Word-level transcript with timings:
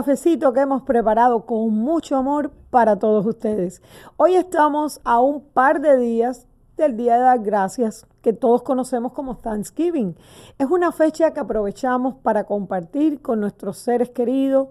cafecito 0.00 0.54
que 0.54 0.60
hemos 0.60 0.80
preparado 0.80 1.44
con 1.44 1.74
mucho 1.74 2.16
amor 2.16 2.50
para 2.70 2.98
todos 2.98 3.26
ustedes. 3.26 3.82
Hoy 4.16 4.34
estamos 4.34 4.98
a 5.04 5.20
un 5.20 5.42
par 5.42 5.82
de 5.82 5.98
días 5.98 6.46
del 6.78 6.96
Día 6.96 7.18
de 7.18 7.24
las 7.24 7.42
Gracias 7.42 8.06
que 8.22 8.32
todos 8.32 8.62
conocemos 8.62 9.12
como 9.12 9.36
Thanksgiving. 9.36 10.16
Es 10.58 10.70
una 10.70 10.90
fecha 10.90 11.34
que 11.34 11.40
aprovechamos 11.40 12.14
para 12.14 12.44
compartir 12.44 13.20
con 13.20 13.40
nuestros 13.40 13.76
seres 13.76 14.08
queridos 14.08 14.68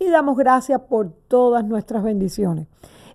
y 0.00 0.08
damos 0.10 0.36
gracias 0.36 0.80
por 0.80 1.12
todas 1.28 1.64
nuestras 1.64 2.02
bendiciones. 2.02 2.66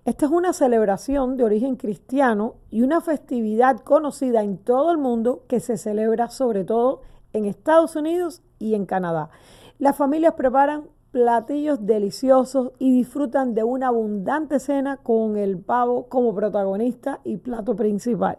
Esta 0.06 0.28
es 0.28 0.32
una 0.32 0.54
celebración 0.54 1.36
de 1.36 1.44
origen 1.44 1.76
cristiano 1.76 2.56
y 2.72 2.82
una 2.82 3.02
festividad 3.02 3.82
conocida 3.82 4.42
en 4.42 4.58
todo 4.58 4.90
el 4.90 5.00
mundo 5.00 5.44
que 5.50 5.60
se 5.60 5.76
celebra 5.76 6.30
sobre 6.30 6.64
todo 6.64 7.02
en 7.34 7.44
Estados 7.44 7.98
Unidos 7.98 8.42
y 8.58 8.74
en 8.74 8.86
Canadá. 8.86 9.32
Las 9.80 9.98
familias 9.98 10.36
preparan 10.36 10.86
platillos 11.12 11.86
deliciosos 11.86 12.74
y 12.80 12.92
disfrutan 12.92 13.54
de 13.54 13.64
una 13.64 13.88
abundante 13.88 14.60
cena 14.60 14.98
con 14.98 15.38
el 15.38 15.58
pavo 15.58 16.08
como 16.08 16.36
protagonista 16.36 17.22
y 17.24 17.38
plato 17.38 17.76
principal. 17.76 18.38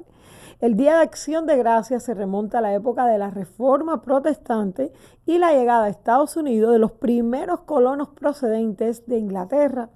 El 0.61 0.77
Día 0.77 0.97
de 0.97 1.03
Acción 1.03 1.47
de 1.47 1.57
Gracias 1.57 2.03
se 2.03 2.15
remonta 2.15 2.59
a 2.59 2.61
la 2.61 2.75
época 2.75 3.07
de 3.07 3.17
la 3.17 3.31
Reforma 3.31 4.03
Protestante 4.03 4.93
y 5.25 5.39
la 5.39 5.53
llegada 5.53 5.85
a 5.85 5.89
Estados 5.89 6.37
Unidos 6.37 6.73
de 6.73 6.81
los 6.81 6.93
primeros 6.93 7.61
colonos 7.61 8.09
procedentes 8.09 9.07
de 9.07 9.19
Inglaterra. 9.19 9.91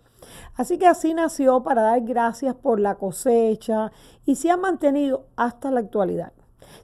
Así 0.54 0.78
que 0.78 0.86
así 0.86 1.14
nació 1.14 1.64
para 1.64 1.82
dar 1.82 2.02
gracias 2.02 2.54
por 2.54 2.78
la 2.78 2.94
cosecha 2.94 3.90
y 4.24 4.36
se 4.36 4.50
ha 4.50 4.56
mantenido 4.56 5.26
hasta 5.34 5.70
la 5.72 5.80
actualidad. 5.80 6.32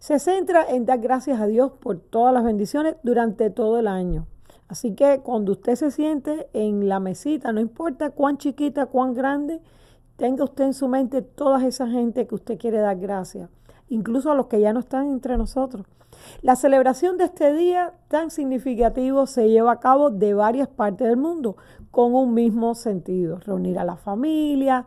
Se 0.01 0.19
centra 0.19 0.65
en 0.69 0.85
dar 0.85 0.99
gracias 0.99 1.41
a 1.41 1.47
Dios 1.47 1.73
por 1.73 2.01
todas 2.01 2.35
las 2.35 2.43
bendiciones 2.45 2.97
durante 3.05 3.49
todo 3.51 3.79
el 3.79 3.87
año. 3.87 4.27
Así 4.69 4.95
que 4.95 5.21
cuando 5.21 5.53
usted 5.53 5.77
se 5.77 5.91
siente 5.91 6.49
en 6.53 6.89
la 6.89 7.01
mesita, 7.01 7.53
no 7.53 7.61
importa 7.61 8.11
cuán 8.11 8.37
chiquita, 8.37 8.87
cuán 8.87 9.15
grande, 9.15 9.61
tenga 10.17 10.45
usted 10.45 10.65
en 10.65 10.75
su 10.75 10.89
mente 10.89 11.23
toda 11.23 11.67
esa 11.67 11.89
gente 11.89 12.27
que 12.27 12.35
usted 12.35 12.59
quiere 12.59 12.79
dar 12.79 12.99
gracias, 12.99 13.49
incluso 13.89 14.31
a 14.31 14.35
los 14.35 14.47
que 14.47 14.61
ya 14.61 14.73
no 14.73 14.81
están 14.81 15.09
entre 15.09 15.39
nosotros. 15.39 15.87
La 16.43 16.57
celebración 16.57 17.17
de 17.17 17.25
este 17.25 17.55
día 17.55 17.95
tan 18.09 18.31
significativo 18.31 19.27
se 19.27 19.49
lleva 19.49 19.73
a 19.73 19.81
cabo 19.81 20.11
de 20.11 20.35
varias 20.35 20.69
partes 20.69 21.09
del 21.09 21.17
mundo 21.17 21.57
con 21.91 22.15
un 22.15 22.35
mismo 22.35 22.75
sentido, 22.75 23.39
reunir 23.39 23.79
a 23.79 23.85
la 23.85 23.97
familia 23.97 24.85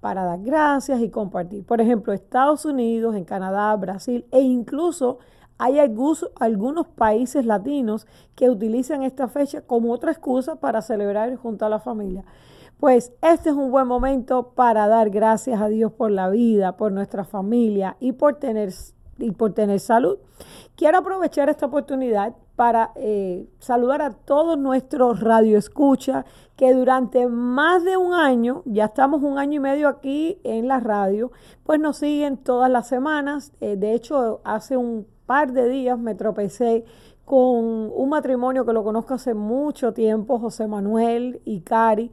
para 0.00 0.24
dar 0.24 0.40
gracias 0.42 1.00
y 1.00 1.08
compartir. 1.08 1.64
Por 1.64 1.80
ejemplo, 1.80 2.12
Estados 2.12 2.64
Unidos, 2.66 3.16
en 3.16 3.24
Canadá, 3.24 3.74
Brasil 3.76 4.26
e 4.30 4.40
incluso 4.40 5.18
hay 5.58 5.78
algunos, 5.78 6.86
países 6.96 7.46
latinos 7.46 8.06
que 8.34 8.50
utilizan 8.50 9.02
esta 9.02 9.28
fecha 9.28 9.62
como 9.62 9.92
otra 9.92 10.12
excusa 10.12 10.56
para 10.56 10.82
celebrar 10.82 11.34
junto 11.36 11.64
a 11.64 11.68
la 11.68 11.78
familia. 11.78 12.24
Pues 12.80 13.12
este 13.22 13.50
es 13.50 13.54
un 13.54 13.70
buen 13.70 13.86
momento 13.86 14.52
para 14.54 14.88
dar 14.88 15.10
gracias 15.10 15.60
a 15.60 15.68
Dios 15.68 15.92
por 15.92 16.10
la 16.10 16.28
vida, 16.28 16.76
por 16.76 16.92
nuestra 16.92 17.24
familia 17.24 17.96
y 18.00 18.12
por 18.12 18.34
tener, 18.36 18.70
y 19.18 19.30
por 19.30 19.54
tener 19.54 19.80
salud. 19.80 20.18
Quiero 20.76 20.98
aprovechar 20.98 21.48
esta 21.48 21.66
oportunidad 21.66 22.34
para 22.56 22.92
eh, 22.96 23.48
saludar 23.58 24.02
a 24.02 24.12
todos 24.12 24.58
nuestros 24.58 25.20
radioescuchas 25.20 26.24
que 26.56 26.72
durante 26.72 27.26
más 27.26 27.84
de 27.84 27.96
un 27.96 28.12
año, 28.12 28.62
ya 28.64 28.86
estamos 28.86 29.22
un 29.22 29.38
año 29.38 29.54
y 29.54 29.60
medio 29.60 29.88
aquí 29.88 30.38
en 30.44 30.68
la 30.68 30.78
radio, 30.78 31.32
pues 31.64 31.80
nos 31.80 31.98
siguen 31.98 32.36
todas 32.36 32.70
las 32.70 32.88
semanas. 32.88 33.52
Eh, 33.60 33.76
de 33.76 33.94
hecho, 33.94 34.40
hace 34.44 34.76
un 34.76 35.06
par 35.26 35.52
de 35.52 35.68
días 35.68 35.98
me 35.98 36.14
tropecé 36.14 36.84
con 37.24 37.90
un 37.94 38.08
matrimonio 38.08 38.66
que 38.66 38.72
lo 38.72 38.84
conozco 38.84 39.14
hace 39.14 39.34
mucho 39.34 39.92
tiempo, 39.92 40.38
José 40.38 40.66
Manuel 40.66 41.40
y 41.44 41.60
Cari, 41.60 42.10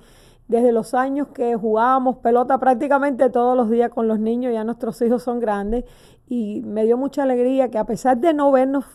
desde 0.48 0.72
los 0.72 0.94
años 0.94 1.30
que 1.30 1.56
jugábamos 1.56 2.18
pelota 2.18 2.58
prácticamente 2.58 3.30
todos 3.30 3.56
los 3.56 3.70
días 3.70 3.90
con 3.90 4.08
los 4.08 4.20
niños, 4.20 4.54
ya 4.54 4.64
nuestros 4.64 5.02
hijos 5.02 5.24
son 5.24 5.40
grandes, 5.40 5.86
y 6.28 6.62
me 6.62 6.86
dio 6.86 6.98
mucha 6.98 7.24
alegría 7.24 7.70
que 7.70 7.78
a 7.78 7.86
pesar 7.86 8.18
de 8.18 8.34
no 8.34 8.52
vernos 8.52 8.86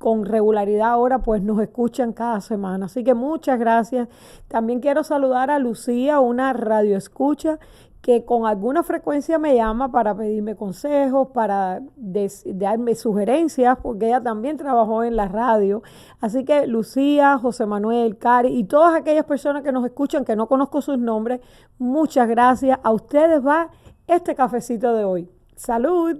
con 0.00 0.24
regularidad 0.24 0.88
ahora, 0.88 1.18
pues 1.18 1.42
nos 1.42 1.60
escuchan 1.60 2.14
cada 2.14 2.40
semana. 2.40 2.86
Así 2.86 3.04
que 3.04 3.12
muchas 3.12 3.58
gracias. 3.58 4.08
También 4.48 4.80
quiero 4.80 5.04
saludar 5.04 5.50
a 5.50 5.58
Lucía, 5.58 6.20
una 6.20 6.54
radio 6.54 6.96
escucha 6.96 7.58
que 8.02 8.24
con 8.24 8.46
alguna 8.46 8.82
frecuencia 8.82 9.38
me 9.38 9.54
llama 9.54 9.92
para 9.92 10.14
pedirme 10.14 10.56
consejos, 10.56 11.28
para 11.34 11.82
darme 11.96 12.94
sugerencias, 12.94 13.78
porque 13.82 14.06
ella 14.06 14.22
también 14.22 14.56
trabajó 14.56 15.04
en 15.04 15.16
la 15.16 15.28
radio. 15.28 15.82
Así 16.20 16.44
que 16.44 16.66
Lucía, 16.66 17.38
José 17.38 17.66
Manuel, 17.66 18.16
Cari 18.16 18.56
y 18.56 18.64
todas 18.64 18.94
aquellas 18.94 19.24
personas 19.24 19.62
que 19.62 19.72
nos 19.72 19.84
escuchan, 19.84 20.24
que 20.24 20.34
no 20.34 20.46
conozco 20.46 20.80
sus 20.80 20.98
nombres, 20.98 21.40
muchas 21.78 22.28
gracias. 22.28 22.78
A 22.82 22.90
ustedes 22.90 23.44
va 23.46 23.70
este 24.06 24.34
cafecito 24.34 24.94
de 24.94 25.04
hoy. 25.04 25.28
Salud. 25.56 26.16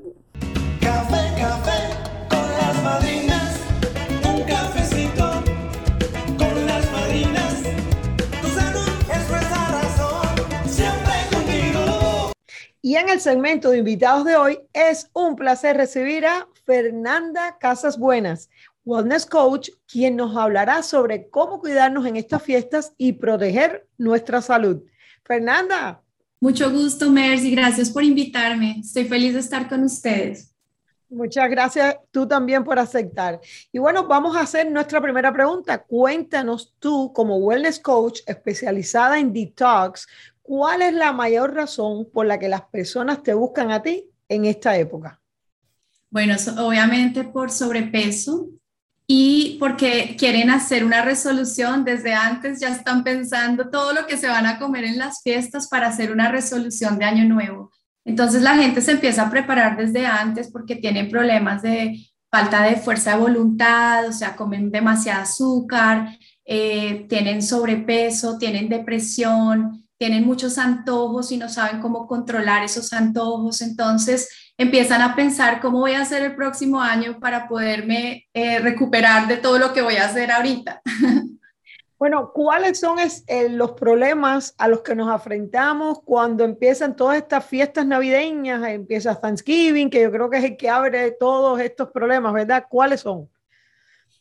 Y 12.91 12.97
en 12.97 13.09
el 13.09 13.21
segmento 13.21 13.71
de 13.71 13.79
invitados 13.79 14.25
de 14.25 14.35
hoy 14.35 14.59
es 14.73 15.09
un 15.13 15.37
placer 15.37 15.77
recibir 15.77 16.27
a 16.27 16.49
Fernanda 16.67 17.57
Casas 17.61 17.97
Buenas, 17.97 18.51
Wellness 18.85 19.27
Coach, 19.27 19.69
quien 19.87 20.17
nos 20.17 20.37
hablará 20.37 20.83
sobre 20.83 21.31
cómo 21.31 21.61
cuidarnos 21.61 22.05
en 22.05 22.17
estas 22.17 22.43
fiestas 22.43 22.93
y 22.99 23.13
proteger 23.13 23.87
nuestra 23.97 24.43
salud. 24.43 24.83
Fernanda. 25.25 26.03
Mucho 26.41 26.69
gusto, 26.69 27.09
Mercy. 27.13 27.53
Gracias 27.53 27.91
por 27.91 28.03
invitarme. 28.03 28.81
Estoy 28.81 29.05
feliz 29.05 29.35
de 29.35 29.39
estar 29.39 29.69
con 29.69 29.85
ustedes. 29.85 30.51
Muchas 31.11 31.51
gracias 31.51 31.97
tú 32.13 32.27
también 32.27 32.63
por 32.63 32.79
aceptar. 32.79 33.41
Y 33.73 33.81
bueno, 33.81 34.07
vamos 34.07 34.37
a 34.37 34.43
hacer 34.43 34.71
nuestra 34.71 35.01
primera 35.01 35.33
pregunta. 35.33 35.83
Cuéntanos 35.83 36.73
tú 36.79 37.13
como 37.13 37.37
wellness 37.39 37.81
coach 37.81 38.21
especializada 38.27 39.19
en 39.19 39.33
detox, 39.33 40.07
¿cuál 40.51 40.83
es 40.83 40.93
la 40.93 41.13
mayor 41.13 41.55
razón 41.55 42.09
por 42.13 42.27
la 42.27 42.41
que 42.41 42.49
las 42.49 42.63
personas 42.63 43.23
te 43.23 43.35
buscan 43.35 43.71
a 43.71 43.83
ti 43.83 44.11
en 44.29 44.47
esta 44.47 44.77
época? 44.77 45.23
Bueno, 46.11 46.35
obviamente 46.59 47.23
por 47.23 47.53
sobrepeso 47.53 48.49
y 49.07 49.59
porque 49.61 50.17
quieren 50.19 50.51
hacer 50.51 50.85
una 50.85 51.03
resolución 51.03 51.85
desde 51.85 52.15
antes, 52.15 52.59
ya 52.59 52.71
están 52.71 53.05
pensando 53.05 53.71
todo 53.71 53.93
lo 53.93 54.09
que 54.09 54.17
se 54.17 54.27
van 54.27 54.45
a 54.45 54.59
comer 54.59 54.83
en 54.83 54.99
las 54.99 55.23
fiestas 55.23 55.69
para 55.69 55.87
hacer 55.87 56.11
una 56.11 56.33
resolución 56.33 56.99
de 56.99 57.05
año 57.05 57.33
nuevo. 57.33 57.71
Entonces 58.05 58.43
la 58.43 58.57
gente 58.57 58.81
se 58.81 58.91
empieza 58.91 59.23
a 59.23 59.31
preparar 59.31 59.77
desde 59.77 60.05
antes 60.05 60.51
porque 60.51 60.75
tienen 60.75 61.11
problemas 61.11 61.63
de 61.63 61.97
falta 62.29 62.65
de 62.65 62.75
fuerza 62.75 63.13
de 63.13 63.21
voluntad, 63.21 64.09
o 64.09 64.13
sea, 64.13 64.35
comen 64.35 64.73
demasiado 64.73 65.23
azúcar, 65.23 66.09
eh, 66.45 67.07
tienen 67.09 67.41
sobrepeso, 67.41 68.37
tienen 68.37 68.69
depresión, 68.69 69.87
tienen 70.01 70.25
muchos 70.25 70.57
antojos 70.57 71.31
y 71.31 71.37
no 71.37 71.51
saben 71.51 71.83
cómo 71.83 72.07
controlar 72.07 72.65
esos 72.65 72.95
antojos. 72.95 73.61
Entonces 73.61 74.31
empiezan 74.57 75.03
a 75.03 75.15
pensar 75.15 75.61
cómo 75.61 75.81
voy 75.81 75.93
a 75.93 76.01
hacer 76.01 76.23
el 76.23 76.35
próximo 76.35 76.81
año 76.81 77.21
para 77.21 77.47
poderme 77.47 78.27
eh, 78.33 78.61
recuperar 78.61 79.29
de 79.29 79.37
todo 79.37 79.59
lo 79.59 79.75
que 79.75 79.83
voy 79.83 79.97
a 79.97 80.07
hacer 80.07 80.31
ahorita. 80.33 80.81
Bueno, 81.99 82.31
¿cuáles 82.33 82.81
son 82.81 82.97
eh, 82.99 83.51
los 83.51 83.73
problemas 83.73 84.55
a 84.57 84.69
los 84.69 84.81
que 84.81 84.95
nos 84.95 85.13
enfrentamos 85.13 86.01
cuando 86.03 86.45
empiezan 86.45 86.97
todas 86.97 87.19
estas 87.19 87.45
fiestas 87.45 87.85
navideñas? 87.85 88.67
Empieza 88.67 89.21
Thanksgiving, 89.21 89.91
que 89.91 90.01
yo 90.01 90.11
creo 90.11 90.31
que 90.31 90.39
es 90.39 90.45
el 90.45 90.57
que 90.57 90.71
abre 90.71 91.11
todos 91.11 91.61
estos 91.61 91.91
problemas, 91.91 92.33
¿verdad? 92.33 92.65
¿Cuáles 92.71 93.03
son? 93.03 93.29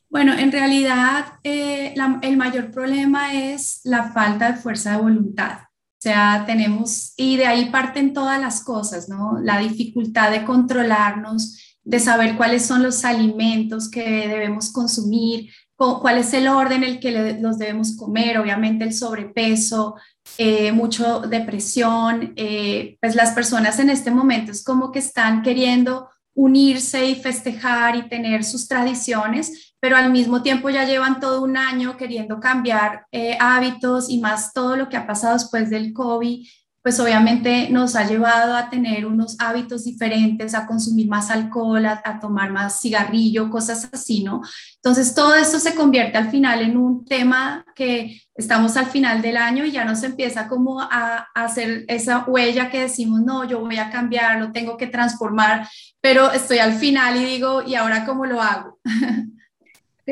Bueno, 0.10 0.34
en 0.34 0.52
realidad 0.52 1.40
eh, 1.42 1.96
el 2.22 2.36
mayor 2.36 2.70
problema 2.70 3.34
es 3.34 3.80
la 3.86 4.12
falta 4.12 4.52
de 4.52 4.58
fuerza 4.58 4.92
de 4.92 4.98
voluntad. 4.98 5.69
O 6.00 6.02
sea, 6.02 6.46
tenemos, 6.48 7.14
y 7.18 7.36
de 7.36 7.46
ahí 7.46 7.70
parten 7.72 8.14
todas 8.14 8.40
las 8.40 8.64
cosas, 8.64 9.10
¿no? 9.10 9.38
La 9.42 9.60
dificultad 9.60 10.32
de 10.32 10.46
controlarnos, 10.46 11.78
de 11.84 12.00
saber 12.00 12.38
cuáles 12.38 12.66
son 12.66 12.84
los 12.84 13.04
alimentos 13.04 13.92
que 13.92 14.30
debemos 14.30 14.72
consumir, 14.72 15.50
cuál 15.76 16.18
es 16.18 16.34
el 16.34 16.48
orden 16.48 16.84
en 16.84 16.90
el 16.90 17.00
que 17.00 17.38
los 17.42 17.58
debemos 17.58 17.98
comer, 17.98 18.38
obviamente 18.38 18.86
el 18.86 18.94
sobrepeso, 18.94 19.96
eh, 20.38 20.72
mucho 20.72 21.22
depresión, 21.22 22.34
eh, 22.36 22.98
pues 23.02 23.16
las 23.16 23.32
personas 23.32 23.80
en 23.80 23.90
este 23.90 24.12
momento 24.12 24.52
es 24.52 24.64
como 24.64 24.92
que 24.92 25.00
están 25.00 25.42
queriendo 25.42 26.10
unirse 26.34 27.06
y 27.08 27.16
festejar 27.16 27.96
y 27.96 28.08
tener 28.08 28.44
sus 28.44 28.68
tradiciones, 28.68 29.69
pero 29.80 29.98
al 29.98 30.12
mismo 30.12 30.42
tiempo 30.42 30.70
ya 30.70 30.86
llevan 30.86 31.20
todo 31.20 31.42
un 31.42 31.58
año 31.58 31.98
queriendo 31.98 32.40
cambiar 32.40 33.06
eh, 33.12 33.38
hábitos 33.40 34.10
y 34.10 34.20
más 34.20 34.54
todo 34.54 34.76
lo 34.76 34.90
que 34.90 34.98
ha 34.98 35.08
pasado 35.08 35.34
después 35.34 35.70
del 35.70 35.94
COVID, 35.94 36.46
pues 36.82 37.00
obviamente 37.00 37.70
nos 37.70 37.96
ha 37.96 38.08
llevado 38.08 38.56
a 38.56 38.70
tener 38.70 39.06
unos 39.06 39.36
hábitos 39.40 39.84
diferentes, 39.84 40.56
a 40.56 40.66
consumir 40.66 41.08
más 41.10 41.30
alcohol, 41.30 41.86
a, 41.86 42.20
tomar 42.22 42.52
más 42.52 42.80
cigarrillo, 42.80 43.50
cosas 43.50 43.90
así, 43.92 44.24
¿no? 44.24 44.42
Entonces 44.76 45.14
todo 45.14 45.36
esto 45.36 45.60
se 45.60 45.76
convierte 45.76 46.18
al 46.18 46.32
final 46.32 46.62
en 46.62 46.78
un 46.78 47.04
tema 47.04 47.66
que 47.76 48.22
estamos 48.34 48.78
al 48.78 48.86
final 48.86 49.22
del 49.22 49.36
año 49.36 49.66
y 49.66 49.72
ya 49.72 49.84
nos 49.84 50.04
empieza 50.04 50.48
como 50.48 50.82
a, 50.82 51.28
a 51.36 51.44
hacer 51.44 51.84
esa 51.90 52.24
huella 52.26 52.70
que 52.70 52.82
decimos, 52.82 53.22
no, 53.22 53.44
yo 53.44 53.60
voy 53.60 53.78
a 53.78 53.92
cambiar, 53.92 54.40
lo 54.40 54.54
tengo 54.54 54.78
que 54.78 54.88
transformar, 54.88 55.68
pero 56.00 56.32
estoy 56.32 56.60
al 56.60 56.74
final 56.74 57.18
y 57.18 57.26
digo, 57.26 57.62
¿y 57.62 57.76
ahora 57.76 58.06
cómo 58.06 58.26
lo 58.26 58.42
hago? 58.42 58.80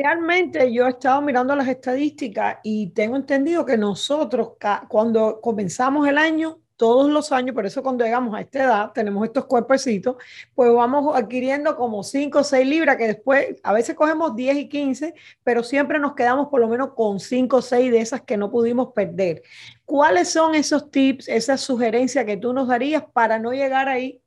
Realmente 0.00 0.72
yo 0.72 0.86
he 0.86 0.90
estado 0.90 1.20
mirando 1.20 1.56
las 1.56 1.66
estadísticas 1.66 2.58
y 2.62 2.90
tengo 2.90 3.16
entendido 3.16 3.66
que 3.66 3.76
nosotros 3.76 4.50
cuando 4.86 5.40
comenzamos 5.40 6.06
el 6.06 6.18
año, 6.18 6.60
todos 6.76 7.10
los 7.10 7.32
años, 7.32 7.52
por 7.52 7.66
eso 7.66 7.82
cuando 7.82 8.04
llegamos 8.04 8.32
a 8.32 8.42
esta 8.42 8.62
edad, 8.62 8.92
tenemos 8.92 9.24
estos 9.26 9.46
cuerpecitos, 9.46 10.14
pues 10.54 10.72
vamos 10.72 11.16
adquiriendo 11.16 11.74
como 11.74 12.04
5 12.04 12.38
o 12.38 12.44
6 12.44 12.64
libras 12.64 12.96
que 12.96 13.08
después 13.08 13.56
a 13.64 13.72
veces 13.72 13.96
cogemos 13.96 14.36
10 14.36 14.58
y 14.58 14.68
15, 14.68 15.14
pero 15.42 15.64
siempre 15.64 15.98
nos 15.98 16.14
quedamos 16.14 16.46
por 16.46 16.60
lo 16.60 16.68
menos 16.68 16.92
con 16.94 17.18
5 17.18 17.56
o 17.56 17.62
6 17.62 17.90
de 17.90 17.98
esas 17.98 18.20
que 18.22 18.36
no 18.36 18.52
pudimos 18.52 18.92
perder. 18.92 19.42
¿Cuáles 19.84 20.30
son 20.30 20.54
esos 20.54 20.92
tips, 20.92 21.26
esas 21.26 21.60
sugerencias 21.60 22.24
que 22.24 22.36
tú 22.36 22.52
nos 22.52 22.68
darías 22.68 23.02
para 23.12 23.40
no 23.40 23.50
llegar 23.50 23.88
ahí? 23.88 24.22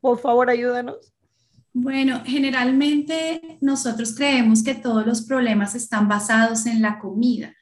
Por 0.00 0.18
favor, 0.18 0.48
ayúdanos. 0.48 1.12
Bueno, 1.78 2.22
generalmente 2.24 3.58
nosotros 3.60 4.14
creemos 4.16 4.62
que 4.62 4.74
todos 4.74 5.04
los 5.04 5.26
problemas 5.26 5.74
están 5.74 6.08
basados 6.08 6.64
en 6.64 6.80
la 6.80 6.98
comida 6.98 7.52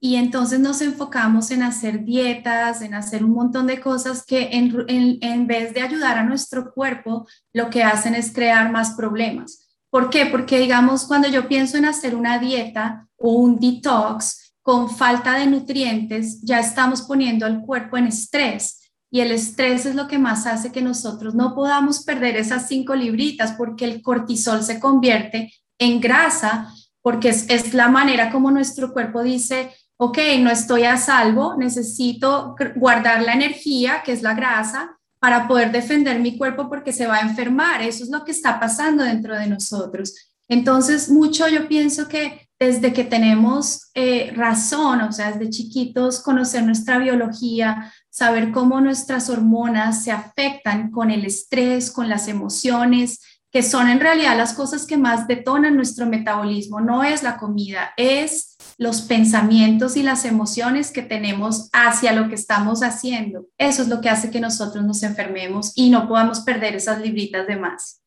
y 0.00 0.16
entonces 0.16 0.58
nos 0.58 0.82
enfocamos 0.82 1.52
en 1.52 1.62
hacer 1.62 2.04
dietas, 2.04 2.82
en 2.82 2.94
hacer 2.94 3.24
un 3.24 3.30
montón 3.30 3.68
de 3.68 3.80
cosas 3.80 4.26
que 4.26 4.48
en, 4.50 5.46
vez 5.46 5.72
de 5.72 5.82
ayudar 5.82 6.18
a 6.18 6.24
nuestro 6.24 6.72
cuerpo, 6.72 7.28
lo 7.52 7.70
que 7.70 7.84
hacen 7.84 8.16
es 8.16 8.32
crear 8.32 8.72
más 8.72 8.94
problemas. 8.96 9.68
¿Por 9.88 10.10
qué? 10.10 10.26
Porque 10.26 10.58
digamos, 10.58 11.04
cuando 11.04 11.28
yo 11.28 11.46
pienso 11.46 11.78
en 11.78 11.84
hacer 11.84 12.16
una 12.16 12.40
dieta 12.40 13.06
o 13.16 13.34
un 13.34 13.60
detox 13.60 14.52
con 14.62 14.90
falta 14.90 15.34
de 15.34 15.46
nutrientes, 15.46 16.42
ya 16.42 16.58
estamos 16.58 17.02
poniendo 17.02 17.46
al 17.46 17.60
cuerpo 17.60 17.96
en 17.96 18.08
estrés 18.08 18.79
y 19.10 19.20
el 19.20 19.32
estrés 19.32 19.86
es 19.86 19.94
lo 19.94 20.06
que 20.06 20.18
más 20.18 20.46
hace 20.46 20.70
que 20.70 20.82
nosotros 20.82 21.34
no 21.34 21.54
podamos 21.54 22.04
perder 22.04 22.36
esas 22.36 22.68
cinco 22.68 22.94
libritas 22.94 23.52
porque 23.52 23.84
el 23.84 24.02
cortisol 24.02 24.62
se 24.62 24.78
convierte 24.78 25.52
en 25.78 26.00
grasa, 26.00 26.72
porque 27.02 27.30
es, 27.30 27.74
la 27.74 27.88
manera 27.88 28.30
como 28.30 28.50
nuestro 28.50 28.92
cuerpo 28.92 29.22
dice, 29.22 29.74
ok, 29.96 30.18
no 30.40 30.50
estoy 30.50 30.84
a 30.84 30.96
salvo, 30.96 31.56
necesito 31.56 32.54
guardar 32.76 33.22
la 33.22 33.32
energía, 33.32 34.02
que 34.04 34.12
es 34.12 34.22
la 34.22 34.34
grasa, 34.34 34.96
para 35.18 35.48
poder 35.48 35.72
defender 35.72 36.20
mi 36.20 36.38
cuerpo 36.38 36.68
porque 36.68 36.92
se 36.92 37.06
va 37.06 37.16
a 37.16 37.20
enfermar. 37.20 37.82
Eso 37.82 38.04
es 38.04 38.10
lo 38.10 38.24
que 38.24 38.30
está 38.30 38.60
pasando 38.60 39.02
dentro 39.02 39.36
de 39.36 39.46
nosotros. 39.46 40.14
Entonces, 40.48 41.10
mucho 41.10 41.48
yo 41.48 41.68
pienso 41.68 42.08
que 42.08 42.48
desde 42.58 42.92
que 42.92 43.04
tenemos 43.04 43.90
eh, 43.94 44.32
razón, 44.36 45.00
o 45.00 45.12
sea, 45.12 45.32
desde 45.32 45.50
chiquitos, 45.50 46.20
conocer 46.20 46.62
nuestra 46.62 46.98
biología, 46.98 47.92
saber 48.10 48.50
cómo 48.52 48.80
nuestras 48.80 49.30
hormonas 49.30 50.04
se 50.04 50.10
afectan 50.10 50.90
con 50.90 51.10
el 51.10 51.24
estrés, 51.24 51.90
con 51.90 52.08
las 52.08 52.28
emociones, 52.28 53.20
que 53.52 53.62
son 53.62 53.88
en 53.88 53.98
realidad 53.98 54.36
las 54.36 54.54
cosas 54.54 54.86
que 54.86 54.96
más 54.96 55.26
detonan 55.26 55.74
nuestro 55.74 56.06
metabolismo. 56.06 56.80
No 56.80 57.02
es 57.02 57.22
la 57.22 57.36
comida, 57.36 57.92
es 57.96 58.56
los 58.78 59.02
pensamientos 59.02 59.96
y 59.96 60.02
las 60.02 60.24
emociones 60.24 60.92
que 60.92 61.02
tenemos 61.02 61.68
hacia 61.72 62.12
lo 62.12 62.28
que 62.28 62.36
estamos 62.36 62.82
haciendo. 62.82 63.46
Eso 63.58 63.82
es 63.82 63.88
lo 63.88 64.00
que 64.00 64.08
hace 64.08 64.30
que 64.30 64.40
nosotros 64.40 64.84
nos 64.84 65.02
enfermemos 65.02 65.72
y 65.74 65.90
no 65.90 66.06
podamos 66.06 66.40
perder 66.40 66.76
esas 66.76 67.00
libritas 67.00 67.46
de 67.46 67.56
más. 67.56 68.02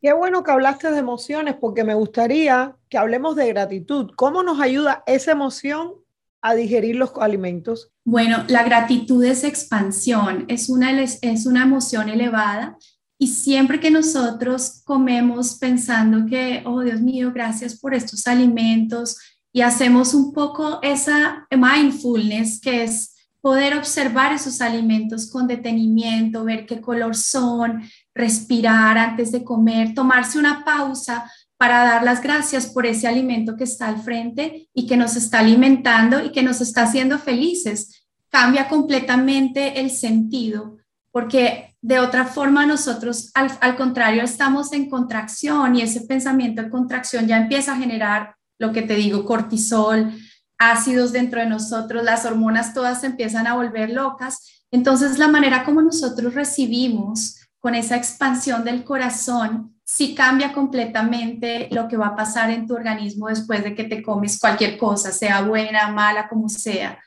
Qué 0.00 0.12
bueno 0.12 0.42
que 0.42 0.50
hablaste 0.50 0.90
de 0.90 0.98
emociones 0.98 1.54
porque 1.54 1.84
me 1.84 1.94
gustaría 1.94 2.74
que 2.88 2.98
hablemos 2.98 3.36
de 3.36 3.48
gratitud. 3.48 4.10
¿Cómo 4.16 4.42
nos 4.42 4.60
ayuda 4.60 5.04
esa 5.06 5.32
emoción 5.32 5.94
a 6.42 6.54
digerir 6.54 6.96
los 6.96 7.12
alimentos? 7.20 7.90
Bueno, 8.04 8.44
la 8.48 8.64
gratitud 8.64 9.24
es 9.24 9.44
expansión, 9.44 10.44
es 10.48 10.68
una, 10.68 11.00
es 11.00 11.46
una 11.46 11.62
emoción 11.62 12.08
elevada 12.08 12.76
y 13.18 13.28
siempre 13.28 13.78
que 13.78 13.92
nosotros 13.92 14.82
comemos 14.84 15.54
pensando 15.54 16.26
que, 16.26 16.62
oh 16.66 16.80
Dios 16.80 17.00
mío, 17.00 17.30
gracias 17.32 17.78
por 17.78 17.94
estos 17.94 18.26
alimentos 18.26 19.16
y 19.52 19.60
hacemos 19.60 20.12
un 20.12 20.32
poco 20.32 20.80
esa 20.82 21.46
mindfulness 21.50 22.60
que 22.60 22.82
es 22.82 23.14
poder 23.40 23.76
observar 23.76 24.32
esos 24.32 24.60
alimentos 24.60 25.30
con 25.30 25.46
detenimiento, 25.46 26.44
ver 26.44 26.64
qué 26.64 26.80
color 26.80 27.14
son, 27.14 27.82
respirar 28.14 28.96
antes 28.96 29.30
de 29.30 29.44
comer, 29.44 29.94
tomarse 29.94 30.38
una 30.38 30.64
pausa 30.64 31.30
para 31.62 31.84
dar 31.84 32.02
las 32.02 32.20
gracias 32.20 32.66
por 32.66 32.86
ese 32.86 33.06
alimento 33.06 33.56
que 33.56 33.62
está 33.62 33.86
al 33.86 34.02
frente 34.02 34.68
y 34.74 34.88
que 34.88 34.96
nos 34.96 35.14
está 35.14 35.38
alimentando 35.38 36.20
y 36.20 36.32
que 36.32 36.42
nos 36.42 36.60
está 36.60 36.82
haciendo 36.82 37.20
felices. 37.20 38.04
Cambia 38.30 38.66
completamente 38.66 39.80
el 39.80 39.92
sentido, 39.92 40.78
porque 41.12 41.76
de 41.80 42.00
otra 42.00 42.24
forma 42.24 42.66
nosotros 42.66 43.30
al, 43.34 43.76
contrario 43.76 44.24
estamos 44.24 44.72
en 44.72 44.90
contracción 44.90 45.76
y 45.76 45.82
ese 45.82 46.00
pensamiento 46.00 46.64
de 46.64 46.68
contracción 46.68 47.28
ya 47.28 47.36
empieza 47.36 47.74
a 47.74 47.78
generar 47.78 48.34
lo 48.58 48.72
que 48.72 48.82
te 48.82 48.96
digo, 48.96 49.24
cortisol, 49.24 50.12
ácidos 50.58 51.12
dentro 51.12 51.38
de 51.38 51.46
nosotros, 51.46 52.02
las 52.02 52.24
hormonas 52.24 52.74
todas 52.74 53.02
se 53.02 53.06
empiezan 53.06 53.46
a 53.46 53.54
volver 53.54 53.90
locas. 53.90 54.64
Entonces 54.72 55.16
la 55.16 55.28
manera 55.28 55.62
como 55.62 55.80
nosotros 55.80 56.34
recibimos 56.34 57.38
con 57.60 57.76
esa 57.76 57.96
expansión 57.96 58.64
del 58.64 58.82
corazón 58.82 59.71
sí 59.84 60.14
cambia 60.14 60.52
completamente 60.52 61.68
lo 61.70 61.88
que 61.88 61.96
va 61.96 62.08
a 62.08 62.16
pasar 62.16 62.50
en 62.50 62.66
tu 62.66 62.74
organismo 62.74 63.28
después 63.28 63.62
de 63.64 63.74
que 63.74 63.84
te 63.84 64.02
comes 64.02 64.38
cualquier 64.38 64.78
cosa, 64.78 65.12
sea 65.12 65.42
buena, 65.42 65.88
mala, 65.88 66.28
como 66.28 66.48
sea. 66.48 66.98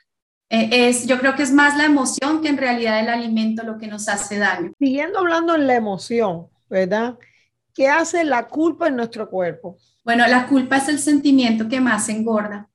Eh, 0.48 0.88
es, 0.88 1.06
yo 1.06 1.18
creo 1.18 1.34
que 1.34 1.42
es 1.42 1.52
más 1.52 1.76
la 1.76 1.84
emoción 1.84 2.40
que 2.40 2.48
en 2.48 2.56
realidad 2.56 3.00
el 3.00 3.08
alimento 3.08 3.64
lo 3.64 3.78
que 3.78 3.88
nos 3.88 4.08
hace 4.08 4.38
daño. 4.38 4.72
Siguiendo 4.78 5.18
hablando 5.18 5.54
en 5.54 5.66
la 5.66 5.74
emoción, 5.74 6.46
¿verdad? 6.68 7.18
¿Qué 7.74 7.88
hace 7.88 8.24
la 8.24 8.46
culpa 8.46 8.88
en 8.88 8.96
nuestro 8.96 9.28
cuerpo? 9.28 9.76
Bueno, 10.04 10.26
la 10.28 10.46
culpa 10.46 10.76
es 10.76 10.88
el 10.88 10.98
sentimiento 10.98 11.68
que 11.68 11.80
más 11.80 12.08
engorda, 12.08 12.68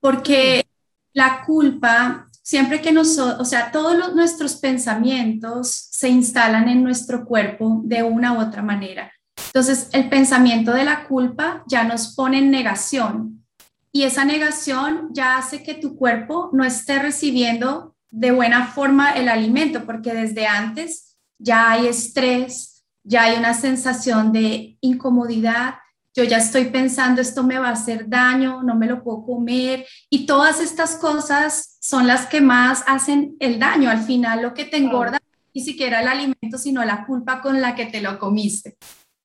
porque 0.00 0.64
la 1.12 1.44
culpa, 1.44 2.28
siempre 2.42 2.80
que 2.80 2.90
nosotros, 2.90 3.40
o 3.40 3.44
sea, 3.44 3.70
todos 3.70 4.14
nuestros 4.14 4.56
pensamientos 4.56 5.68
se 5.70 6.08
instalan 6.08 6.68
en 6.68 6.82
nuestro 6.82 7.26
cuerpo 7.26 7.82
de 7.84 8.02
una 8.02 8.32
u 8.32 8.40
otra 8.40 8.62
manera. 8.62 9.12
Entonces, 9.52 9.88
el 9.92 10.08
pensamiento 10.08 10.72
de 10.72 10.84
la 10.84 11.04
culpa 11.04 11.64
ya 11.66 11.84
nos 11.84 12.14
pone 12.14 12.38
en 12.38 12.50
negación 12.50 13.44
y 13.92 14.04
esa 14.04 14.24
negación 14.24 15.08
ya 15.12 15.36
hace 15.36 15.62
que 15.62 15.74
tu 15.74 15.96
cuerpo 15.96 16.50
no 16.52 16.64
esté 16.64 17.00
recibiendo 17.00 17.96
de 18.10 18.30
buena 18.30 18.68
forma 18.68 19.10
el 19.10 19.28
alimento, 19.28 19.84
porque 19.84 20.14
desde 20.14 20.46
antes 20.46 21.16
ya 21.38 21.72
hay 21.72 21.88
estrés, 21.88 22.84
ya 23.02 23.24
hay 23.24 23.38
una 23.38 23.54
sensación 23.54 24.32
de 24.32 24.76
incomodidad, 24.80 25.74
yo 26.14 26.24
ya 26.24 26.38
estoy 26.38 26.66
pensando 26.66 27.20
esto 27.20 27.44
me 27.44 27.58
va 27.58 27.68
a 27.68 27.72
hacer 27.72 28.08
daño, 28.08 28.62
no 28.62 28.74
me 28.74 28.86
lo 28.86 29.02
puedo 29.02 29.24
comer 29.24 29.86
y 30.08 30.26
todas 30.26 30.60
estas 30.60 30.96
cosas 30.96 31.76
son 31.80 32.06
las 32.06 32.26
que 32.26 32.40
más 32.40 32.82
hacen 32.86 33.36
el 33.38 33.58
daño. 33.58 33.90
Al 33.90 34.02
final 34.02 34.42
lo 34.42 34.52
que 34.52 34.64
te 34.64 34.76
engorda 34.76 35.18
ni 35.54 35.62
siquiera 35.62 36.00
el 36.00 36.08
alimento, 36.08 36.58
sino 36.58 36.84
la 36.84 37.06
culpa 37.06 37.40
con 37.40 37.60
la 37.60 37.74
que 37.74 37.86
te 37.86 38.00
lo 38.00 38.18
comiste. 38.18 38.76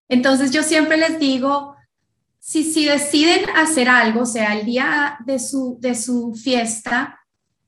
Entonces 0.10 0.52
yo 0.52 0.64
siempre 0.64 0.98
les 0.98 1.20
digo, 1.20 1.76
si, 2.40 2.64
si 2.64 2.86
deciden 2.86 3.50
hacer 3.56 3.90
algo, 3.90 4.22
o 4.22 4.26
sea, 4.26 4.58
el 4.58 4.66
día 4.66 5.18
de 5.26 5.40
su, 5.40 5.78
de 5.80 5.96
su 5.96 6.34
fiesta, 6.36 7.20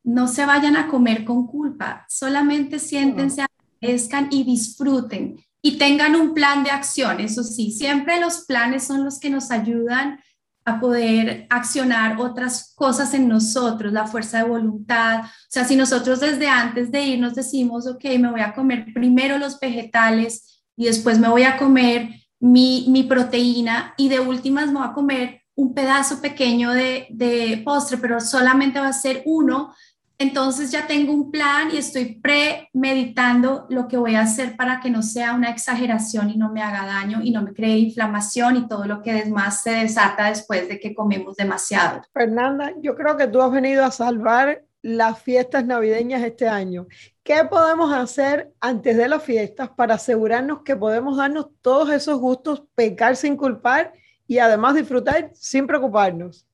no 0.04 0.28
se 0.28 0.46
vayan 0.46 0.78
a 0.78 0.88
comer 0.88 1.26
con 1.26 1.48
culpa, 1.48 2.06
solamente 2.08 2.80
siéntense, 2.80 3.44
agradezcan 3.82 4.30
y 4.32 4.44
disfruten 4.44 5.38
y 5.62 5.78
tengan 5.78 6.16
un 6.16 6.34
plan 6.34 6.64
de 6.64 6.72
acción. 6.72 7.20
Eso 7.20 7.44
sí, 7.44 7.72
siempre 7.72 8.20
los 8.20 8.46
planes 8.46 8.86
son 8.86 9.04
los 9.04 9.20
que 9.20 9.30
nos 9.30 9.52
ayudan 9.52 10.20
a 10.64 10.80
poder 10.80 11.48
accionar 11.50 12.20
otras 12.20 12.74
cosas 12.76 13.14
en 13.14 13.28
nosotros, 13.28 13.92
la 13.92 14.06
fuerza 14.06 14.40
de 14.40 14.50
voluntad. 14.50 15.22
O 15.24 15.50
sea, 15.50 15.66
si 15.66 15.76
nosotros 15.76 16.20
desde 16.20 16.48
antes 16.48 16.92
de 16.92 17.04
irnos 17.04 17.36
decimos, 17.36 17.88
ok, 17.88 18.04
me 18.20 18.32
voy 18.32 18.42
a 18.42 18.54
comer 18.54 18.94
primero 18.94 19.38
los 19.38 19.60
vegetales 19.60 20.64
y 20.76 20.86
después 20.86 21.20
me 21.20 21.30
voy 21.30 21.44
a 21.44 21.58
comer 21.58 22.10
mi, 22.40 23.06
proteína 23.08 23.94
y 23.98 24.10
de 24.10 24.20
últimas 24.20 24.68
me 24.68 24.80
voy 24.80 24.88
a 24.88 24.94
comer 24.94 25.42
un 25.56 25.74
pedazo 25.74 26.22
pequeño 26.22 26.72
de, 26.72 27.62
postre, 27.66 27.98
pero 27.98 28.20
solamente 28.20 28.80
va 28.80 28.90
a 28.90 28.94
ser 28.94 29.24
uno, 29.26 29.74
entonces 30.20 30.72
ya 30.72 30.88
tengo 30.88 31.14
un 31.14 31.32
plan 31.32 31.70
y 31.72 31.78
estoy 31.78 32.20
premeditando 32.22 33.68
lo 33.70 33.88
que 33.88 33.98
voy 33.98 34.16
a 34.16 34.22
hacer 34.22 34.56
para 34.56 34.80
que 34.80 34.90
no 34.90 35.04
sea 35.04 35.34
una 35.34 35.50
exageración 35.50 36.30
y 36.30 36.38
no 36.38 36.52
me 36.52 36.62
haga 36.62 36.86
daño 36.86 37.22
y 37.22 37.32
no 37.32 37.44
me 37.44 37.54
cree 37.54 37.78
inflamación 37.78 38.56
y 38.56 38.68
todo 38.68 38.86
lo 38.86 39.02
que 39.02 39.26
más 39.26 39.62
se 39.62 39.72
desata 39.72 40.30
después 40.30 40.68
de 40.68 40.80
que 40.80 40.96
comemos 40.96 41.36
demasiado. 41.36 42.02
Fernanda, 42.14 42.74
yo 42.82 42.96
creo 42.96 43.16
que 43.16 43.28
tú 43.28 43.42
has 43.42 43.52
venido 43.52 43.84
a 43.84 43.92
salvar 43.92 44.67
las 44.82 45.22
fiestas 45.22 45.66
navideñas 45.66 46.24
este 46.24 46.48
año. 46.48 46.88
¿Qué 47.24 47.44
podemos 47.50 47.94
hacer 47.94 48.54
antes 48.60 48.96
de 48.96 49.08
las 49.08 49.24
fiestas 49.24 49.70
para 49.70 49.96
asegurarnos 49.96 50.62
que 50.64 50.76
podemos 50.76 51.18
darnos 51.18 51.48
todos 51.62 51.92
esos 51.92 52.20
gustos, 52.20 52.64
pecar 52.76 53.16
sin 53.16 53.36
culpar 53.36 53.94
y 54.28 54.38
además 54.38 54.76
disfrutar 54.76 55.32
sin 55.34 55.68
preocuparnos? 55.68 56.48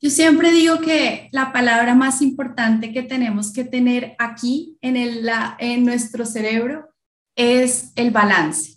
Yo 0.00 0.10
siempre 0.10 0.52
digo 0.52 0.80
que 0.80 1.28
la 1.32 1.52
palabra 1.52 1.94
más 1.94 2.20
importante 2.20 2.92
que 2.92 3.02
tenemos 3.02 3.52
que 3.52 3.64
tener 3.64 4.14
aquí 4.18 4.76
en, 4.82 4.96
el, 4.96 5.28
en 5.58 5.84
nuestro 5.84 6.26
cerebro 6.26 6.90
es 7.36 7.92
el 7.96 8.10
balance. 8.10 8.74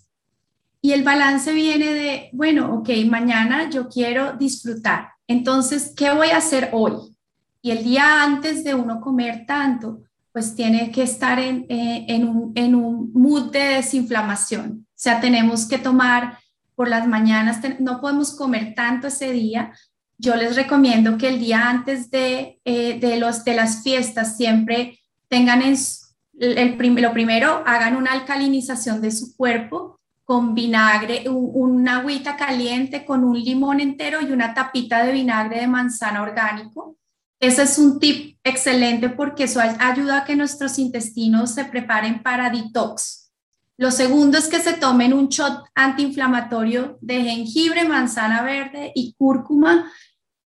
Y 0.80 0.92
el 0.92 1.02
balance 1.02 1.52
viene 1.52 1.92
de, 1.92 2.30
bueno, 2.32 2.72
ok, 2.74 2.88
mañana 3.10 3.68
yo 3.68 3.88
quiero 3.88 4.34
disfrutar. 4.34 5.10
Entonces, 5.26 5.92
¿qué 5.96 6.12
voy 6.12 6.28
a 6.28 6.38
hacer 6.38 6.70
hoy? 6.72 7.14
Y 7.60 7.70
el 7.70 7.84
día 7.84 8.22
antes 8.22 8.64
de 8.64 8.74
uno 8.74 9.00
comer 9.00 9.44
tanto, 9.46 10.02
pues 10.32 10.54
tiene 10.54 10.90
que 10.92 11.02
estar 11.02 11.38
en, 11.38 11.66
eh, 11.68 12.06
en, 12.08 12.28
un, 12.28 12.52
en 12.54 12.74
un 12.74 13.12
mood 13.12 13.50
de 13.50 13.58
desinflamación. 13.58 14.86
O 14.88 14.92
sea, 14.94 15.20
tenemos 15.20 15.66
que 15.66 15.78
tomar 15.78 16.38
por 16.74 16.88
las 16.88 17.08
mañanas, 17.08 17.58
no 17.80 18.00
podemos 18.00 18.36
comer 18.36 18.74
tanto 18.74 19.08
ese 19.08 19.32
día. 19.32 19.72
Yo 20.16 20.36
les 20.36 20.54
recomiendo 20.54 21.18
que 21.18 21.28
el 21.28 21.40
día 21.40 21.68
antes 21.68 22.10
de, 22.10 22.60
eh, 22.64 23.00
de, 23.00 23.16
los, 23.18 23.44
de 23.44 23.54
las 23.54 23.82
fiestas 23.82 24.36
siempre 24.36 25.00
tengan 25.28 25.62
en 25.62 25.74
el, 26.38 27.02
lo 27.02 27.12
primero, 27.12 27.64
hagan 27.66 27.96
una 27.96 28.12
alcalinización 28.12 29.00
de 29.00 29.10
su 29.10 29.36
cuerpo 29.36 29.98
con 30.24 30.54
vinagre, 30.54 31.24
una 31.28 31.98
agüita 31.98 32.36
caliente 32.36 33.04
con 33.04 33.24
un 33.24 33.36
limón 33.42 33.80
entero 33.80 34.20
y 34.20 34.30
una 34.30 34.54
tapita 34.54 35.04
de 35.04 35.12
vinagre 35.12 35.60
de 35.60 35.66
manzana 35.66 36.22
orgánico 36.22 36.87
ese 37.40 37.62
es 37.62 37.78
un 37.78 38.00
tip 38.00 38.38
excelente 38.42 39.08
porque 39.10 39.44
eso 39.44 39.60
ayuda 39.60 40.18
a 40.18 40.24
que 40.24 40.36
nuestros 40.36 40.78
intestinos 40.78 41.54
se 41.54 41.64
preparen 41.64 42.22
para 42.22 42.50
detox. 42.50 43.30
Lo 43.76 43.92
segundo 43.92 44.38
es 44.38 44.48
que 44.48 44.58
se 44.58 44.72
tomen 44.72 45.12
un 45.12 45.28
shot 45.28 45.64
antiinflamatorio 45.74 46.98
de 47.00 47.22
jengibre, 47.22 47.84
manzana 47.86 48.42
verde 48.42 48.90
y 48.92 49.14
cúrcuma 49.16 49.92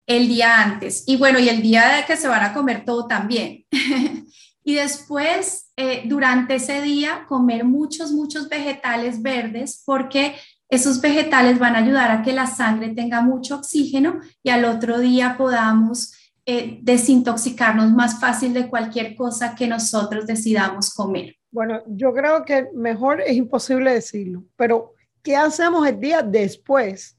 el 0.07 0.29
día 0.29 0.63
antes. 0.63 1.05
Y 1.07 1.17
bueno, 1.17 1.39
y 1.39 1.51
el 1.51 1.61
día 1.61 1.97
de 1.97 2.07
que 2.07 2.17
se 2.17 2.27
van 2.27 2.43
a 2.43 2.55
comer 2.55 2.87
todo 2.87 3.07
también. 3.07 3.67
y 4.65 4.75
después, 4.75 5.71
eh, 5.77 6.05
durante 6.07 6.55
ese 6.55 6.81
día, 6.81 7.27
comer 7.29 7.65
muchos, 7.65 8.13
muchos 8.13 8.49
vegetales 8.49 9.21
verdes 9.21 9.83
porque 9.85 10.35
esos 10.71 11.03
vegetales 11.03 11.59
van 11.59 11.77
a 11.77 11.81
ayudar 11.81 12.11
a 12.11 12.23
que 12.23 12.33
la 12.33 12.47
sangre 12.47 12.95
tenga 12.95 13.21
mucho 13.21 13.57
oxígeno 13.57 14.21
y 14.43 14.49
al 14.49 14.65
otro 14.65 14.99
día 15.01 15.37
podamos 15.37 16.15
eh, 16.51 16.79
desintoxicarnos 16.81 17.93
más 17.93 18.19
fácil 18.19 18.55
de 18.55 18.71
cualquier 18.71 19.15
cosa 19.15 19.55
que 19.55 19.67
nosotros 19.67 20.27
decidamos 20.27 20.89
comer. 20.95 21.37
Bueno, 21.51 21.83
yo 21.87 22.15
creo 22.15 22.43
que 22.43 22.69
mejor 22.73 23.21
es 23.21 23.37
imposible 23.37 23.93
decirlo, 23.93 24.45
pero 24.57 24.95
¿qué 25.23 25.37
hacemos 25.37 25.87
el 25.87 26.01
día 26.01 26.23
después 26.23 27.19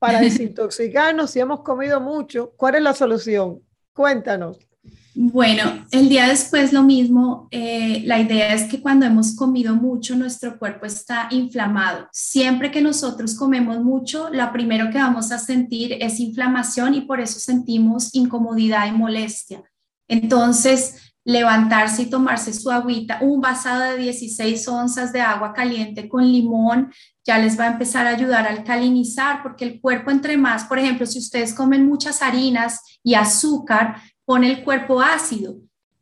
para 0.00 0.20
desintoxicarnos 0.20 1.30
si 1.30 1.38
hemos 1.38 1.60
comido 1.60 2.00
mucho? 2.00 2.52
¿Cuál 2.56 2.74
es 2.74 2.82
la 2.82 2.94
solución? 2.94 3.62
Cuéntanos. 3.92 4.58
Bueno, 5.16 5.86
el 5.92 6.08
día 6.08 6.26
después 6.26 6.72
lo 6.72 6.82
mismo. 6.82 7.46
Eh, 7.52 8.02
la 8.04 8.18
idea 8.18 8.52
es 8.52 8.64
que 8.64 8.80
cuando 8.80 9.06
hemos 9.06 9.36
comido 9.36 9.76
mucho, 9.76 10.16
nuestro 10.16 10.58
cuerpo 10.58 10.86
está 10.86 11.28
inflamado. 11.30 12.08
Siempre 12.12 12.72
que 12.72 12.82
nosotros 12.82 13.36
comemos 13.36 13.80
mucho, 13.80 14.28
lo 14.30 14.52
primero 14.52 14.90
que 14.90 14.98
vamos 14.98 15.30
a 15.30 15.38
sentir 15.38 15.96
es 16.00 16.18
inflamación 16.18 16.94
y 16.94 17.02
por 17.02 17.20
eso 17.20 17.38
sentimos 17.38 18.12
incomodidad 18.12 18.88
y 18.88 18.92
molestia. 18.92 19.62
Entonces, 20.08 21.14
levantarse 21.24 22.02
y 22.02 22.10
tomarse 22.10 22.52
su 22.52 22.70
agüita, 22.70 23.18
un 23.22 23.40
vasado 23.40 23.92
de 23.92 23.96
16 23.96 24.66
onzas 24.68 25.12
de 25.12 25.20
agua 25.20 25.54
caliente 25.54 26.08
con 26.08 26.30
limón, 26.30 26.92
ya 27.24 27.38
les 27.38 27.58
va 27.58 27.64
a 27.64 27.72
empezar 27.72 28.06
a 28.06 28.10
ayudar 28.10 28.46
a 28.46 28.50
alcalinizar, 28.50 29.42
porque 29.42 29.64
el 29.64 29.80
cuerpo 29.80 30.10
entre 30.10 30.36
más, 30.36 30.64
por 30.64 30.78
ejemplo, 30.78 31.06
si 31.06 31.18
ustedes 31.18 31.54
comen 31.54 31.86
muchas 31.86 32.20
harinas 32.20 32.80
y 33.02 33.14
azúcar, 33.14 34.02
pone 34.24 34.50
el 34.50 34.64
cuerpo 34.64 35.00
ácido. 35.00 35.56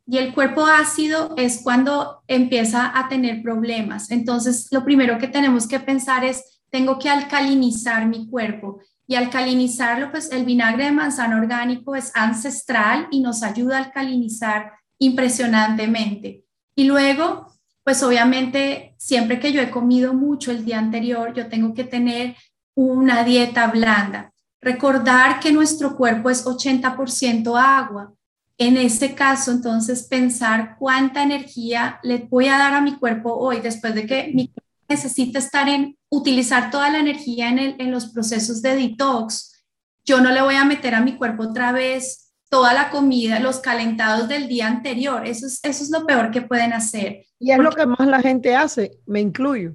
Y 0.05 0.17
el 0.17 0.33
cuerpo 0.33 0.65
ácido 0.65 1.33
es 1.37 1.61
cuando 1.63 2.23
empieza 2.27 2.97
a 2.97 3.07
tener 3.07 3.41
problemas. 3.41 4.11
Entonces, 4.11 4.67
lo 4.71 4.83
primero 4.83 5.17
que 5.17 5.27
tenemos 5.27 5.67
que 5.67 5.79
pensar 5.79 6.25
es, 6.25 6.61
tengo 6.69 6.99
que 6.99 7.09
alcalinizar 7.09 8.07
mi 8.07 8.27
cuerpo. 8.27 8.79
Y 9.07 9.15
alcalinizarlo, 9.15 10.11
pues 10.11 10.31
el 10.31 10.45
vinagre 10.45 10.85
de 10.85 10.91
manzana 10.91 11.37
orgánico 11.37 11.95
es 11.95 12.11
ancestral 12.15 13.07
y 13.11 13.21
nos 13.21 13.43
ayuda 13.43 13.77
a 13.77 13.83
alcalinizar 13.83 14.73
impresionantemente. 14.97 16.45
Y 16.75 16.85
luego, 16.85 17.47
pues 17.83 18.01
obviamente, 18.03 18.95
siempre 18.97 19.39
que 19.39 19.51
yo 19.51 19.61
he 19.61 19.69
comido 19.69 20.13
mucho 20.13 20.51
el 20.51 20.65
día 20.65 20.79
anterior, 20.79 21.33
yo 21.33 21.47
tengo 21.47 21.73
que 21.73 21.83
tener 21.83 22.35
una 22.75 23.23
dieta 23.23 23.67
blanda. 23.67 24.32
Recordar 24.63 25.39
que 25.39 25.51
nuestro 25.51 25.95
cuerpo 25.95 26.29
es 26.29 26.45
80% 26.45 27.59
agua. 27.59 28.13
En 28.57 28.77
ese 28.77 29.13
caso, 29.13 29.51
entonces, 29.51 30.03
pensar 30.03 30.77
cuánta 30.79 31.23
energía 31.23 31.99
le 32.03 32.19
voy 32.29 32.47
a 32.47 32.57
dar 32.57 32.73
a 32.73 32.81
mi 32.81 32.95
cuerpo 32.95 33.33
hoy, 33.33 33.59
después 33.59 33.93
de 33.95 34.05
que 34.05 34.31
mi 34.33 34.47
cuerpo 34.47 34.69
necesita 34.87 35.39
estar 35.39 35.67
en 35.67 35.97
utilizar 36.09 36.69
toda 36.69 36.89
la 36.89 36.99
energía 36.99 37.49
en, 37.49 37.59
en 37.59 37.91
los 37.91 38.07
procesos 38.07 38.61
de 38.61 38.75
detox. 38.75 39.65
Yo 40.05 40.21
no 40.21 40.31
le 40.31 40.41
voy 40.41 40.55
a 40.55 40.65
meter 40.65 40.95
a 40.95 41.01
mi 41.01 41.17
cuerpo 41.17 41.43
otra 41.43 41.71
vez 41.71 42.23
toda 42.53 42.73
la 42.73 42.91
comida, 42.91 43.39
los 43.39 43.59
calentados 43.59 44.27
del 44.27 44.47
día 44.47 44.67
anterior. 44.67 45.25
Eso 45.25 45.47
es, 45.47 45.59
eso 45.63 45.83
es 45.83 45.89
lo 45.89 46.05
peor 46.05 46.29
que 46.29 46.43
pueden 46.43 46.71
hacer. 46.71 47.25
Y 47.39 47.51
es 47.51 47.57
lo 47.57 47.71
que 47.71 47.87
más 47.87 48.07
la 48.07 48.21
gente 48.21 48.55
hace, 48.55 48.91
me 49.07 49.19
incluyo. 49.19 49.73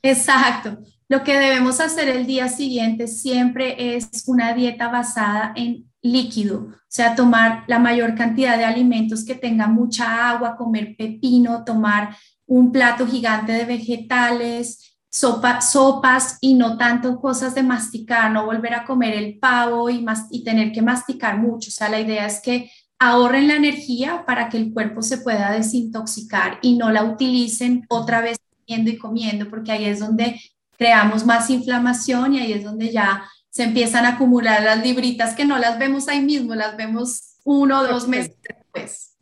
Exacto. 0.00 0.78
Lo 1.10 1.24
que 1.24 1.36
debemos 1.36 1.80
hacer 1.80 2.08
el 2.08 2.24
día 2.24 2.46
siguiente 2.46 3.08
siempre 3.08 3.96
es 3.96 4.22
una 4.28 4.54
dieta 4.54 4.86
basada 4.86 5.52
en 5.56 5.90
líquido, 6.02 6.68
o 6.68 6.74
sea, 6.86 7.16
tomar 7.16 7.64
la 7.66 7.80
mayor 7.80 8.14
cantidad 8.14 8.56
de 8.56 8.64
alimentos 8.64 9.24
que 9.24 9.34
tengan 9.34 9.74
mucha 9.74 10.30
agua, 10.30 10.56
comer 10.56 10.94
pepino, 10.96 11.64
tomar 11.64 12.16
un 12.46 12.70
plato 12.70 13.08
gigante 13.08 13.50
de 13.50 13.64
vegetales, 13.64 15.00
sopa, 15.10 15.60
sopas 15.60 16.38
y 16.40 16.54
no 16.54 16.78
tanto 16.78 17.20
cosas 17.20 17.56
de 17.56 17.64
masticar, 17.64 18.30
no 18.30 18.46
volver 18.46 18.74
a 18.74 18.84
comer 18.84 19.14
el 19.14 19.36
pavo 19.40 19.90
y, 19.90 20.06
y 20.30 20.44
tener 20.44 20.70
que 20.70 20.80
masticar 20.80 21.38
mucho. 21.38 21.70
O 21.70 21.72
sea, 21.72 21.88
la 21.88 21.98
idea 21.98 22.24
es 22.26 22.40
que 22.40 22.70
ahorren 23.00 23.48
la 23.48 23.56
energía 23.56 24.24
para 24.24 24.48
que 24.48 24.58
el 24.58 24.72
cuerpo 24.72 25.02
se 25.02 25.18
pueda 25.18 25.50
desintoxicar 25.50 26.60
y 26.62 26.78
no 26.78 26.92
la 26.92 27.02
utilicen 27.02 27.84
otra 27.88 28.20
vez 28.20 28.38
comiendo 28.60 28.90
y 28.90 28.96
comiendo, 28.96 29.50
porque 29.50 29.72
ahí 29.72 29.86
es 29.86 29.98
donde 29.98 30.40
creamos 30.80 31.26
más 31.26 31.50
inflamación 31.50 32.32
y 32.32 32.40
ahí 32.40 32.54
es 32.54 32.64
donde 32.64 32.90
ya 32.90 33.22
se 33.50 33.64
empiezan 33.64 34.06
a 34.06 34.14
acumular 34.14 34.62
las 34.62 34.82
libritas 34.82 35.34
que 35.34 35.44
no 35.44 35.58
las 35.58 35.78
vemos 35.78 36.08
ahí 36.08 36.22
mismo, 36.22 36.54
las 36.54 36.74
vemos 36.78 37.36
uno 37.44 37.80
o 37.80 37.86
dos 37.86 38.08
meses 38.08 38.34
después. 38.40 39.18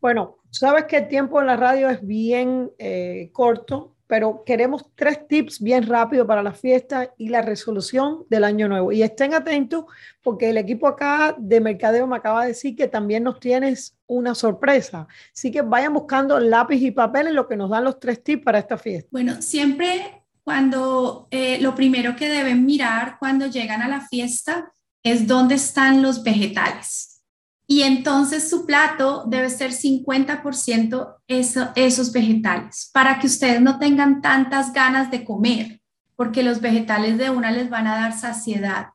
Bueno, 0.00 0.38
sabes 0.50 0.86
que 0.86 0.96
el 0.96 1.06
tiempo 1.06 1.40
en 1.40 1.46
la 1.46 1.56
radio 1.56 1.88
es 1.88 2.04
bien 2.04 2.72
eh, 2.78 3.30
corto, 3.32 3.94
pero 4.08 4.42
queremos 4.44 4.86
tres 4.96 5.28
tips 5.28 5.60
bien 5.60 5.86
rápido 5.86 6.26
para 6.26 6.42
la 6.42 6.52
fiesta 6.52 7.14
y 7.16 7.28
la 7.28 7.42
resolución 7.42 8.24
del 8.28 8.42
año 8.42 8.66
nuevo. 8.66 8.90
Y 8.90 9.04
estén 9.04 9.34
atentos 9.34 9.84
porque 10.20 10.50
el 10.50 10.56
equipo 10.56 10.88
acá 10.88 11.36
de 11.38 11.60
mercadeo 11.60 12.08
me 12.08 12.16
acaba 12.16 12.42
de 12.42 12.48
decir 12.48 12.74
que 12.74 12.88
también 12.88 13.22
nos 13.22 13.38
tienes 13.38 13.96
una 14.08 14.34
sorpresa. 14.34 15.06
Así 15.32 15.52
que 15.52 15.62
vayan 15.62 15.94
buscando 15.94 16.40
lápiz 16.40 16.82
y 16.82 16.90
papel 16.90 17.28
en 17.28 17.36
lo 17.36 17.46
que 17.46 17.56
nos 17.56 17.70
dan 17.70 17.84
los 17.84 18.00
tres 18.00 18.20
tips 18.20 18.42
para 18.42 18.58
esta 18.58 18.76
fiesta. 18.76 19.08
Bueno, 19.12 19.40
siempre 19.40 20.18
cuando 20.48 21.28
eh, 21.30 21.60
lo 21.60 21.74
primero 21.74 22.16
que 22.16 22.26
deben 22.26 22.64
mirar 22.64 23.18
cuando 23.18 23.48
llegan 23.48 23.82
a 23.82 23.88
la 23.88 24.00
fiesta 24.00 24.72
es 25.04 25.26
dónde 25.26 25.56
están 25.56 26.00
los 26.00 26.22
vegetales. 26.22 27.22
Y 27.66 27.82
entonces 27.82 28.48
su 28.48 28.64
plato 28.64 29.24
debe 29.26 29.50
ser 29.50 29.72
50% 29.72 31.16
eso, 31.26 31.68
esos 31.76 32.12
vegetales 32.12 32.88
para 32.94 33.18
que 33.18 33.26
ustedes 33.26 33.60
no 33.60 33.78
tengan 33.78 34.22
tantas 34.22 34.72
ganas 34.72 35.10
de 35.10 35.22
comer, 35.22 35.82
porque 36.16 36.42
los 36.42 36.62
vegetales 36.62 37.18
de 37.18 37.28
una 37.28 37.50
les 37.50 37.68
van 37.68 37.86
a 37.86 37.96
dar 37.96 38.18
saciedad. 38.18 38.86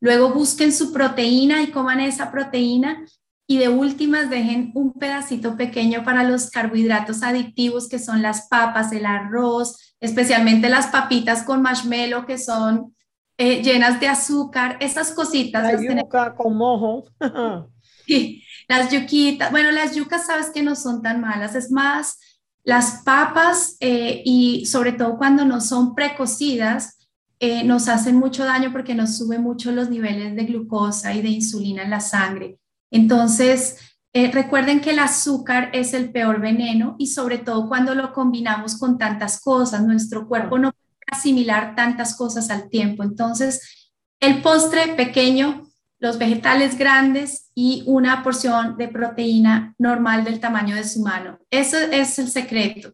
Luego 0.00 0.32
busquen 0.32 0.72
su 0.72 0.94
proteína 0.94 1.60
y 1.60 1.72
coman 1.72 2.00
esa 2.00 2.32
proteína 2.32 3.04
y 3.46 3.58
de 3.58 3.68
últimas 3.68 4.30
dejen 4.30 4.72
un 4.74 4.94
pedacito 4.94 5.58
pequeño 5.58 6.04
para 6.04 6.24
los 6.24 6.48
carbohidratos 6.48 7.22
adictivos 7.22 7.86
que 7.86 7.98
son 7.98 8.22
las 8.22 8.48
papas, 8.48 8.92
el 8.92 9.04
arroz, 9.04 9.91
especialmente 10.02 10.68
las 10.68 10.88
papitas 10.88 11.44
con 11.44 11.62
marshmallow 11.62 12.26
que 12.26 12.36
son 12.36 12.94
eh, 13.38 13.62
llenas 13.62 14.00
de 14.00 14.08
azúcar, 14.08 14.76
esas 14.80 15.12
cositas. 15.12 15.62
La 15.62 15.80
yuca 15.80 16.34
con 16.34 16.56
mojo. 16.56 17.04
sí, 18.06 18.42
las 18.68 18.92
yuquitas, 18.92 19.50
bueno, 19.52 19.70
las 19.70 19.94
yucas 19.94 20.26
sabes 20.26 20.50
que 20.50 20.62
no 20.62 20.74
son 20.74 21.02
tan 21.02 21.20
malas, 21.20 21.54
es 21.54 21.70
más, 21.70 22.18
las 22.64 23.02
papas 23.04 23.76
eh, 23.80 24.22
y 24.24 24.66
sobre 24.66 24.92
todo 24.92 25.16
cuando 25.16 25.44
no 25.44 25.60
son 25.60 25.94
precocidas, 25.94 26.98
eh, 27.38 27.62
nos 27.64 27.88
hacen 27.88 28.16
mucho 28.16 28.44
daño 28.44 28.72
porque 28.72 28.94
nos 28.94 29.16
sube 29.16 29.38
mucho 29.38 29.70
los 29.70 29.88
niveles 29.88 30.34
de 30.34 30.44
glucosa 30.44 31.14
y 31.14 31.22
de 31.22 31.28
insulina 31.28 31.82
en 31.82 31.90
la 31.90 32.00
sangre. 32.00 32.58
Entonces, 32.90 33.91
Eh, 34.14 34.30
recuerden 34.30 34.80
que 34.80 34.90
el 34.90 34.98
azúcar 34.98 35.70
es 35.72 35.94
el 35.94 36.10
peor 36.10 36.40
veneno 36.40 36.96
y 36.98 37.06
sobre 37.06 37.38
todo 37.38 37.66
cuando 37.66 37.94
lo 37.94 38.12
combinamos 38.12 38.78
con 38.78 38.98
tantas 38.98 39.40
cosas, 39.40 39.82
nuestro 39.82 40.28
cuerpo 40.28 40.58
no 40.58 40.72
puede 40.72 41.18
asimilar 41.18 41.74
tantas 41.74 42.14
cosas 42.14 42.50
al 42.50 42.68
tiempo. 42.68 43.02
Entonces, 43.02 43.90
el 44.20 44.42
postre 44.42 44.94
pequeño, 44.96 45.66
los 45.98 46.18
vegetales 46.18 46.76
grandes 46.76 47.50
y 47.54 47.84
una 47.86 48.22
porción 48.22 48.76
de 48.76 48.88
proteína 48.88 49.74
normal 49.78 50.24
del 50.24 50.40
tamaño 50.40 50.76
de 50.76 50.84
su 50.84 51.00
mano. 51.00 51.38
Eso 51.50 51.78
es 51.78 52.18
el 52.18 52.28
secreto. 52.28 52.92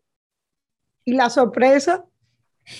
¿Y 1.04 1.14
la 1.14 1.30
sorpresa? 1.30 2.04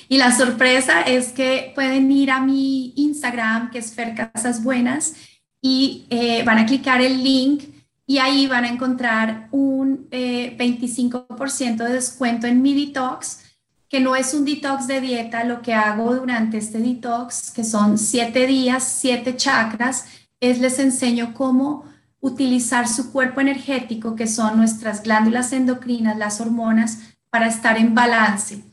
Y 0.09 0.19
la 0.19 0.31
sorpresa 0.31 1.03
es 1.03 1.33
que 1.33 1.73
pueden 1.75 2.13
ir 2.13 2.31
a 2.31 2.41
mi 2.41 2.93
Instagram, 2.95 3.71
que 3.71 3.79
es 3.79 3.95
Fer 3.95 4.15
Casas 4.15 4.63
Buenas, 4.63 5.15
y 5.61 6.07
eh, 6.11 6.45
van 6.45 6.59
a 6.59 6.67
clicar 6.67 7.01
el 7.01 7.25
link 7.25 7.65
y 8.09 8.19
ahí 8.19 8.47
van 8.47 8.65
a 8.65 8.71
encontrar 8.71 9.49
un 9.51 10.09
25% 10.11 11.61
eh, 11.61 11.85
de 11.85 11.93
descuento 11.93 12.47
en 12.47 12.63
mi 12.63 12.87
detox, 12.87 13.41
que 13.87 14.01
no 14.01 14.17
es 14.17 14.33
un 14.33 14.47
detox 14.47 14.87
de 14.87 15.03
dieta, 15.03 15.45
lo 15.45 15.61
que 15.61 15.75
hago 15.75 16.15
durante 16.15 16.57
este 16.57 16.79
detox, 16.79 17.51
que 17.51 17.65
son 17.65 17.99
siete 17.99 18.47
días, 18.47 18.83
siete 18.83 19.37
chakras, 19.37 20.07
es 20.41 20.59
les 20.59 20.79
enseño 20.79 21.35
cómo 21.35 21.85
utilizar 22.21 22.89
su 22.89 23.13
cuerpo 23.13 23.43
energético, 23.43 24.17
que 24.17 24.27
son 24.27 24.57
nuestras 24.57 25.03
glándulas 25.03 25.53
endocrinas, 25.53 26.17
las 26.17 26.41
hormonas, 26.41 27.01
para 27.29 27.47
estar 27.47 27.77
en 27.77 27.95
balance. 27.95 28.65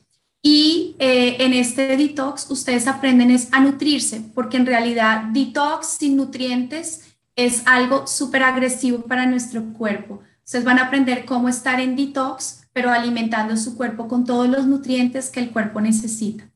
Y 0.41 0.95
eh, 0.97 1.35
en 1.39 1.51
este 1.51 1.97
detox 1.97 2.49
ustedes 2.49 2.87
aprenden 2.87 3.31
es 3.31 3.49
a 3.51 3.59
nutrirse, 3.59 4.21
porque 4.33 4.55
en 4.55 4.65
realidad 4.65 5.23
detox 5.33 5.97
sin 5.99 6.15
nutrientes 6.15 7.04
es 7.35 7.63
algo 7.65 8.05
súper 8.07 8.43
agresivo 8.43 9.01
para 9.01 9.25
nuestro 9.25 9.73
cuerpo. 9.73 10.21
Ustedes 10.43 10.63
van 10.63 10.77
a 10.79 10.85
aprender 10.85 11.25
cómo 11.25 11.49
estar 11.49 11.79
en 11.79 11.95
detox, 11.95 12.67
pero 12.71 12.91
alimentando 12.91 13.57
su 13.57 13.75
cuerpo 13.75 14.07
con 14.07 14.25
todos 14.25 14.47
los 14.47 14.67
nutrientes 14.67 15.29
que 15.29 15.39
el 15.39 15.49
cuerpo 15.51 15.81
necesita. 15.81 16.47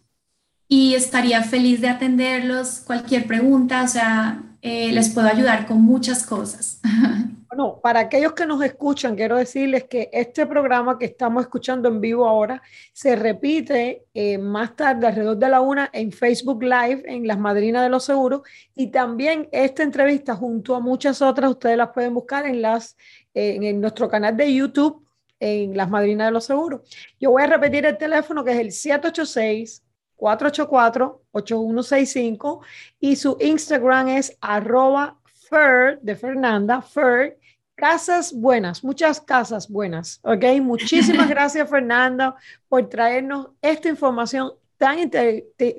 y 0.73 0.95
estaría 0.95 1.43
feliz 1.43 1.81
de 1.81 1.89
atenderlos. 1.89 2.79
Cualquier 2.79 3.27
pregunta, 3.27 3.83
o 3.83 3.87
sea, 3.89 4.41
eh, 4.61 4.93
les 4.93 5.09
puedo 5.09 5.27
ayudar 5.27 5.67
con 5.67 5.81
muchas 5.81 6.25
cosas. 6.25 6.79
Bueno, 7.53 7.81
para 7.83 7.99
aquellos 7.99 8.31
que 8.31 8.45
nos 8.45 8.63
escuchan, 8.63 9.17
quiero 9.17 9.35
decirles 9.35 9.83
que 9.83 10.09
este 10.13 10.45
programa 10.45 10.97
que 10.97 11.03
estamos 11.03 11.43
escuchando 11.43 11.89
en 11.89 11.99
vivo 11.99 12.25
ahora 12.25 12.61
se 12.93 13.17
repite 13.17 14.05
eh, 14.13 14.37
más 14.37 14.73
tarde, 14.77 15.05
alrededor 15.05 15.35
de 15.35 15.49
la 15.49 15.59
una, 15.59 15.89
en 15.91 16.13
Facebook 16.13 16.63
Live, 16.63 17.03
en 17.07 17.27
Las 17.27 17.37
Madrinas 17.37 17.83
de 17.83 17.89
los 17.89 18.05
Seguros. 18.05 18.43
Y 18.73 18.87
también 18.87 19.49
esta 19.51 19.83
entrevista, 19.83 20.33
junto 20.33 20.75
a 20.75 20.79
muchas 20.79 21.21
otras, 21.21 21.51
ustedes 21.51 21.75
las 21.75 21.89
pueden 21.89 22.13
buscar 22.13 22.45
en, 22.45 22.61
las, 22.61 22.95
eh, 23.33 23.57
en 23.61 23.81
nuestro 23.81 24.07
canal 24.07 24.37
de 24.37 24.53
YouTube, 24.53 25.05
en 25.37 25.75
Las 25.75 25.89
Madrinas 25.89 26.27
de 26.27 26.31
los 26.31 26.45
Seguros. 26.45 26.89
Yo 27.19 27.31
voy 27.31 27.43
a 27.43 27.47
repetir 27.47 27.85
el 27.85 27.97
teléfono 27.97 28.45
que 28.45 28.51
es 28.53 28.59
el 28.59 28.71
786. 28.71 29.83
484-8165 30.21 32.59
y 32.99 33.15
su 33.15 33.35
Instagram 33.41 34.09
es 34.09 34.37
arroba 34.39 35.17
Fer 35.49 35.99
de 36.01 36.15
Fernanda, 36.15 36.79
Fer 36.81 37.39
Casas 37.81 38.31
buenas, 38.31 38.83
muchas 38.83 39.19
casas 39.19 39.67
buenas, 39.67 40.19
¿ok? 40.21 40.61
Muchísimas 40.61 41.27
gracias, 41.29 41.67
Fernanda, 41.67 42.35
por 42.69 42.87
traernos 42.87 43.47
esta 43.59 43.89
información 43.89 44.51
tan, 44.77 45.09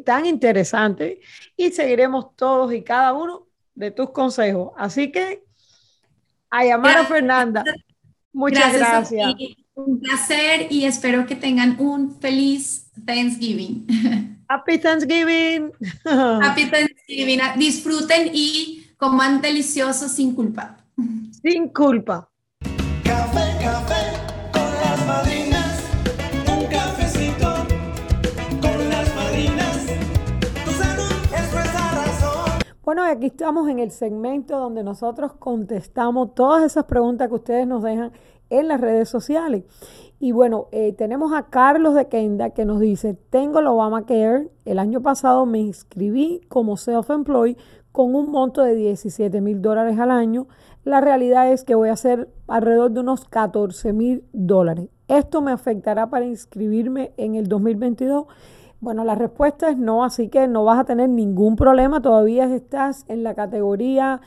tan 0.05 0.27
interesante 0.27 1.21
y 1.57 1.71
seguiremos 1.71 2.35
todos 2.35 2.73
y 2.73 2.83
cada 2.83 3.13
uno 3.13 3.47
de 3.77 3.93
tus 3.93 4.11
consejos. 4.11 4.73
Así 4.77 5.13
que 5.13 5.45
a 6.51 6.65
llamar 6.65 6.99
a 6.99 7.05
Fernanda. 7.05 7.63
Muchas 8.33 8.75
gracias. 8.75 9.37
Un 9.75 10.01
placer 10.01 10.69
y 10.71 10.85
espero 10.85 11.27
que 11.27 11.37
tengan 11.37 11.77
un 11.81 12.19
feliz 12.21 12.91
Thanksgiving. 13.07 13.87
Happy 14.49 14.79
Thanksgiving. 14.79 15.73
Happy 16.05 16.67
Thanksgiving. 16.67 17.41
Disfruten 17.57 18.31
y 18.33 18.87
coman 18.97 19.41
delicioso 19.41 20.09
sin 20.09 20.35
culpa 20.35 20.83
sin 21.43 21.69
culpa. 21.71 22.29
Café, 23.03 23.59
café 23.61 24.13
con 24.53 24.63
las 24.63 25.07
madrinas, 25.07 25.83
un 26.47 26.67
cafecito 26.67 27.53
con 28.61 28.89
las 28.89 29.15
madrinas, 29.17 29.87
tu 30.65 30.71
salud 30.71 31.13
es 31.35 31.53
nuestra 31.53 31.91
razón. 31.91 32.63
Bueno, 32.85 33.03
aquí 33.03 33.27
estamos 33.27 33.69
en 33.69 33.81
el 33.81 33.91
segmento 33.91 34.57
donde 34.57 34.85
nosotros 34.85 35.33
contestamos 35.33 36.35
todas 36.37 36.63
esas 36.63 36.85
preguntas 36.85 37.27
que 37.27 37.35
ustedes 37.35 37.67
nos 37.67 37.83
dejan 37.83 38.13
en 38.53 38.69
las 38.69 38.81
redes 38.81 39.09
sociales. 39.09 39.65
Y 40.21 40.31
bueno, 40.31 40.69
eh, 40.71 40.93
tenemos 40.93 41.33
a 41.33 41.47
Carlos 41.47 41.95
de 41.95 42.07
Kenda 42.07 42.51
que 42.51 42.65
nos 42.65 42.79
dice, 42.79 43.15
tengo 43.31 43.59
el 43.59 43.67
Obamacare, 43.67 44.51
el 44.65 44.79
año 44.79 45.03
pasado 45.03 45.47
me 45.47 45.59
inscribí 45.59 46.43
como 46.49 46.77
self-employed 46.77 47.57
con 47.91 48.15
un 48.15 48.31
monto 48.31 48.63
de 48.63 48.77
17 48.77 49.41
mil 49.41 49.61
dólares 49.61 49.99
al 49.99 50.13
año. 50.13 50.47
La 50.85 51.01
realidad 51.01 51.51
es 51.51 51.65
que 51.65 51.75
voy 51.75 51.89
a 51.89 51.95
hacer 51.95 52.29
alrededor 52.47 52.93
de 52.93 53.01
unos 53.01 53.25
14 53.25 53.93
mil 53.93 54.25
dólares. 54.33 54.89
¿Esto 55.09 55.43
me 55.43 55.51
afectará 55.51 56.09
para 56.09 56.25
inscribirme 56.25 57.13
en 57.17 57.35
el 57.35 57.49
2022? 57.49 58.27
Bueno, 58.81 59.05
la 59.05 59.15
respuesta 59.15 59.71
es 59.71 59.77
no, 59.77 60.05
así 60.05 60.29
que 60.29 60.49
no 60.49 60.65
vas 60.65 60.79
a 60.79 60.85
tener 60.85 61.09
ningún 61.09 61.57
problema. 61.57 62.01
Todavía 62.01 62.45
estás 62.45 63.05
en 63.09 63.23
la 63.23 63.35
categoría 63.35 64.21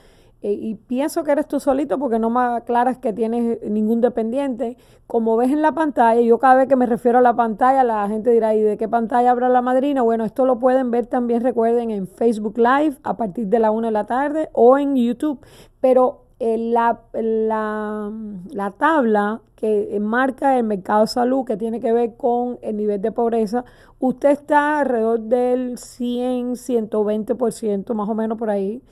eh, 0.46 0.60
y 0.62 0.76
pienso 0.76 1.24
que 1.24 1.32
eres 1.32 1.48
tú 1.48 1.60
solito 1.60 1.98
porque 1.98 2.20
no 2.20 2.30
me 2.30 2.40
aclaras 2.40 3.00
que 3.00 3.14
tienes 3.14 3.64
ningún 3.64 4.00
dependiente. 4.00 4.78
Como 5.08 5.38
ves 5.38 5.50
en 5.50 5.64
la 5.64 5.72
pantalla, 5.72 6.22
yo 6.22 6.38
cada 6.38 6.54
vez 6.54 6.68
que 6.68 6.76
me 6.76 6.86
refiero 6.86 7.18
a 7.18 7.22
la 7.24 7.36
pantalla, 7.36 7.84
la 7.84 8.08
gente 8.08 8.30
dirá, 8.30 8.54
¿y 8.54 8.62
de 8.62 8.78
qué 8.78 8.88
pantalla 8.88 9.32
habla 9.32 9.50
la 9.50 9.64
madrina? 9.64 10.04
Bueno, 10.04 10.24
esto 10.24 10.46
lo 10.46 10.60
pueden 10.60 10.92
ver 10.92 11.08
también, 11.08 11.42
recuerden, 11.42 11.90
en 11.90 12.08
Facebook 12.08 12.60
Live 12.60 12.96
a 13.02 13.18
partir 13.18 13.48
de 13.48 13.58
la 13.58 13.72
1 13.72 13.88
de 13.88 13.92
la 13.92 14.06
tarde 14.06 14.50
o 14.54 14.78
en 14.78 14.96
YouTube. 14.96 15.44
Pero 15.82 16.26
eh, 16.38 16.60
la, 16.60 17.02
la, 17.14 18.12
la, 18.52 18.70
tabla 18.70 19.42
que 19.56 19.98
marca 20.00 20.60
el 20.60 20.66
mercado 20.66 21.02
de 21.02 21.08
salud 21.08 21.44
que 21.44 21.58
tiene 21.58 21.80
que 21.80 21.92
ver 21.92 22.18
con 22.18 22.60
el 22.62 22.78
nivel 22.78 23.02
de 23.02 23.12
pobreza, 23.12 23.66
usted 23.98 24.30
está 24.30 24.82
alrededor 24.82 25.22
del 25.22 25.80
100, 25.80 26.52
120% 26.52 27.96
más 27.96 28.08
o 28.08 28.14
menos 28.14 28.38
por 28.38 28.52
ahí 28.52 28.84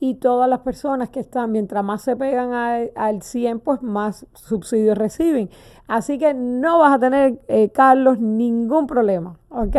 y 0.00 0.14
todas 0.14 0.48
las 0.48 0.60
personas 0.60 1.10
que 1.10 1.20
están, 1.20 1.52
mientras 1.52 1.82
más 1.84 2.02
se 2.02 2.16
pegan 2.16 2.52
al 2.94 3.22
100, 3.22 3.60
pues 3.60 3.82
más 3.82 4.26
subsidios 4.34 4.96
reciben. 4.96 5.50
Así 5.86 6.18
que 6.18 6.34
no 6.34 6.78
vas 6.78 6.94
a 6.94 6.98
tener, 6.98 7.40
eh, 7.48 7.70
Carlos, 7.70 8.18
ningún 8.20 8.86
problema, 8.86 9.38
¿ok? 9.48 9.76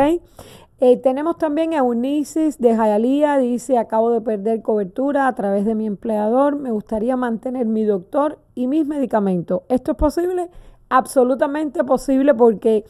Eh, 0.82 0.97
tenemos 0.97 1.38
también 1.38 1.73
a 1.73 1.84
Unices 1.84 2.58
de 2.58 2.75
Jayalía, 2.75 3.38
dice, 3.38 3.77
acabo 3.77 4.12
de 4.12 4.21
perder 4.21 4.62
cobertura 4.62 5.27
a 5.27 5.36
través 5.36 5.65
de 5.65 5.75
mi 5.75 5.86
empleador, 5.86 6.55
me 6.55 6.71
gustaría 6.71 7.17
mantener 7.17 7.65
mi 7.65 7.84
doctor 7.84 8.39
y 8.55 8.67
mis 8.67 8.88
medicamentos. 8.88 9.63
¿Esto 9.67 9.91
es 9.91 9.97
posible? 9.97 10.49
Absolutamente 10.88 11.84
posible 11.84 12.34
porque 12.34 12.86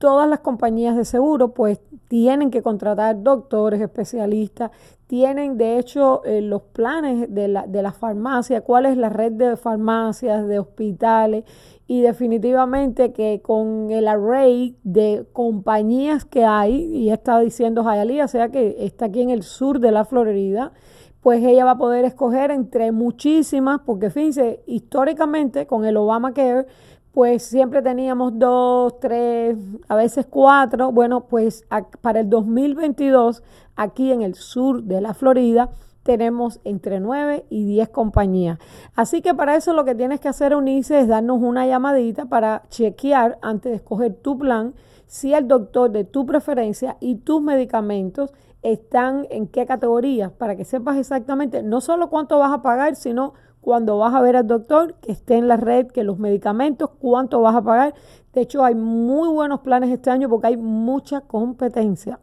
todas 0.00 0.26
las 0.26 0.40
compañías 0.40 0.96
de 0.96 1.04
seguro 1.04 1.52
pues 1.52 1.78
tienen 2.08 2.50
que 2.50 2.62
contratar 2.62 3.22
doctores, 3.22 3.82
especialistas, 3.82 4.70
tienen 5.06 5.58
de 5.58 5.78
hecho 5.78 6.24
eh, 6.24 6.40
los 6.40 6.62
planes 6.62 7.32
de 7.32 7.48
la, 7.48 7.66
de 7.66 7.82
la 7.82 7.92
farmacia, 7.92 8.62
cuál 8.62 8.86
es 8.86 8.96
la 8.96 9.10
red 9.10 9.32
de 9.32 9.56
farmacias, 9.58 10.48
de 10.48 10.58
hospitales 10.58 11.44
y 11.86 12.00
definitivamente 12.00 13.12
que 13.12 13.42
con 13.42 13.90
el 13.90 14.08
array 14.08 14.74
de 14.84 15.26
compañías 15.34 16.24
que 16.24 16.46
hay, 16.46 16.76
y 16.96 17.10
está 17.10 17.38
diciendo 17.38 17.84
Jayalía, 17.84 18.26
sea 18.26 18.48
que 18.48 18.76
está 18.78 19.06
aquí 19.06 19.20
en 19.20 19.28
el 19.28 19.42
sur 19.42 19.80
de 19.80 19.92
la 19.92 20.06
Florida, 20.06 20.72
pues 21.20 21.44
ella 21.44 21.66
va 21.66 21.72
a 21.72 21.78
poder 21.78 22.06
escoger 22.06 22.50
entre 22.50 22.90
muchísimas, 22.90 23.80
porque 23.84 24.08
fíjense, 24.08 24.62
históricamente 24.66 25.66
con 25.66 25.84
el 25.84 25.98
Obamacare, 25.98 26.66
pues 27.12 27.42
siempre 27.42 27.82
teníamos 27.82 28.38
dos, 28.38 29.00
tres, 29.00 29.56
a 29.88 29.96
veces 29.96 30.26
cuatro. 30.28 30.92
Bueno, 30.92 31.26
pues 31.26 31.64
para 32.00 32.20
el 32.20 32.30
2022, 32.30 33.42
aquí 33.76 34.12
en 34.12 34.22
el 34.22 34.34
sur 34.34 34.82
de 34.84 35.00
la 35.00 35.14
Florida, 35.14 35.70
tenemos 36.02 36.60
entre 36.64 37.00
nueve 37.00 37.44
y 37.50 37.64
diez 37.64 37.88
compañías. 37.88 38.58
Así 38.94 39.22
que 39.22 39.34
para 39.34 39.56
eso 39.56 39.74
lo 39.74 39.84
que 39.84 39.94
tienes 39.94 40.20
que 40.20 40.28
hacer, 40.28 40.54
Unice, 40.54 41.00
es 41.00 41.08
darnos 41.08 41.42
una 41.42 41.66
llamadita 41.66 42.26
para 42.26 42.62
chequear 42.68 43.38
antes 43.42 43.70
de 43.70 43.76
escoger 43.76 44.14
tu 44.14 44.38
plan 44.38 44.74
si 45.06 45.34
el 45.34 45.48
doctor 45.48 45.90
de 45.90 46.04
tu 46.04 46.24
preferencia 46.24 46.96
y 47.00 47.16
tus 47.16 47.42
medicamentos 47.42 48.32
están 48.62 49.26
en 49.30 49.48
qué 49.48 49.66
categorías, 49.66 50.30
para 50.32 50.54
que 50.54 50.64
sepas 50.64 50.96
exactamente 50.98 51.62
no 51.62 51.80
solo 51.80 52.10
cuánto 52.10 52.38
vas 52.38 52.52
a 52.52 52.62
pagar, 52.62 52.94
sino 52.94 53.32
cuando 53.60 53.98
vas 53.98 54.14
a 54.14 54.20
ver 54.20 54.36
al 54.36 54.46
doctor, 54.46 54.94
que 54.94 55.12
esté 55.12 55.36
en 55.36 55.48
la 55.48 55.56
red, 55.56 55.88
que 55.88 56.04
los 56.04 56.18
medicamentos, 56.18 56.90
cuánto 56.98 57.40
vas 57.40 57.54
a 57.56 57.62
pagar. 57.62 57.94
De 58.32 58.40
hecho, 58.40 58.64
hay 58.64 58.74
muy 58.74 59.28
buenos 59.28 59.60
planes 59.60 59.90
este 59.90 60.10
año 60.10 60.28
porque 60.28 60.48
hay 60.48 60.56
mucha 60.56 61.20
competencia. 61.20 62.20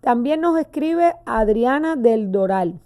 También 0.00 0.40
nos 0.40 0.58
escribe 0.58 1.14
Adriana 1.26 1.96
del 1.96 2.30
Doral. 2.32 2.80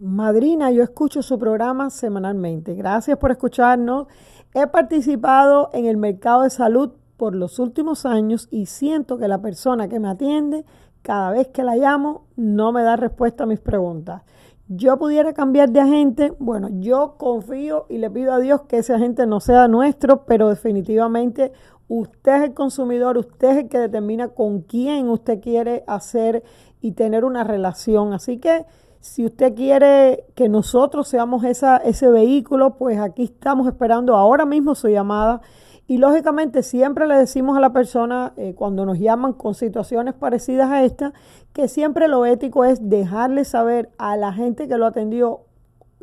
Madrina, 0.00 0.70
yo 0.70 0.82
escucho 0.82 1.22
su 1.22 1.38
programa 1.38 1.90
semanalmente. 1.90 2.74
Gracias 2.74 3.18
por 3.18 3.30
escucharnos. 3.30 4.06
He 4.54 4.66
participado 4.66 5.70
en 5.74 5.84
el 5.84 5.98
mercado 5.98 6.42
de 6.42 6.50
salud 6.50 6.92
por 7.18 7.34
los 7.34 7.58
últimos 7.58 8.06
años 8.06 8.48
y 8.50 8.64
siento 8.64 9.18
que 9.18 9.28
la 9.28 9.42
persona 9.42 9.88
que 9.88 10.00
me 10.00 10.08
atiende, 10.08 10.64
cada 11.02 11.30
vez 11.32 11.48
que 11.48 11.62
la 11.62 11.76
llamo, 11.76 12.24
no 12.36 12.72
me 12.72 12.82
da 12.82 12.96
respuesta 12.96 13.44
a 13.44 13.46
mis 13.46 13.60
preguntas. 13.60 14.22
Yo 14.72 14.98
pudiera 14.98 15.32
cambiar 15.32 15.70
de 15.70 15.80
agente, 15.80 16.32
bueno, 16.38 16.68
yo 16.70 17.16
confío 17.18 17.86
y 17.88 17.98
le 17.98 18.08
pido 18.08 18.32
a 18.32 18.38
Dios 18.38 18.62
que 18.68 18.78
ese 18.78 18.94
agente 18.94 19.26
no 19.26 19.40
sea 19.40 19.66
nuestro, 19.66 20.24
pero 20.26 20.48
definitivamente 20.48 21.50
usted 21.88 22.36
es 22.36 22.42
el 22.44 22.54
consumidor, 22.54 23.18
usted 23.18 23.48
es 23.48 23.56
el 23.56 23.68
que 23.68 23.78
determina 23.80 24.28
con 24.28 24.60
quién 24.60 25.08
usted 25.08 25.40
quiere 25.40 25.82
hacer 25.88 26.44
y 26.80 26.92
tener 26.92 27.24
una 27.24 27.42
relación. 27.42 28.12
Así 28.12 28.38
que 28.38 28.64
si 29.00 29.24
usted 29.26 29.56
quiere 29.56 30.26
que 30.36 30.48
nosotros 30.48 31.08
seamos 31.08 31.42
ese 31.42 32.08
vehículo, 32.08 32.76
pues 32.76 33.00
aquí 33.00 33.24
estamos 33.24 33.66
esperando 33.66 34.14
ahora 34.14 34.46
mismo 34.46 34.76
su 34.76 34.86
llamada 34.86 35.40
y 35.90 35.98
lógicamente 35.98 36.62
siempre 36.62 37.08
le 37.08 37.16
decimos 37.16 37.56
a 37.56 37.60
la 37.60 37.72
persona 37.72 38.32
eh, 38.36 38.54
cuando 38.54 38.86
nos 38.86 39.00
llaman 39.00 39.32
con 39.32 39.56
situaciones 39.56 40.14
parecidas 40.14 40.70
a 40.70 40.84
esta, 40.84 41.12
que 41.52 41.66
siempre 41.66 42.06
lo 42.06 42.24
ético 42.26 42.64
es 42.64 42.88
dejarle 42.88 43.44
saber 43.44 43.90
a 43.98 44.16
la 44.16 44.32
gente 44.32 44.68
que 44.68 44.78
lo 44.78 44.86
atendió 44.86 45.40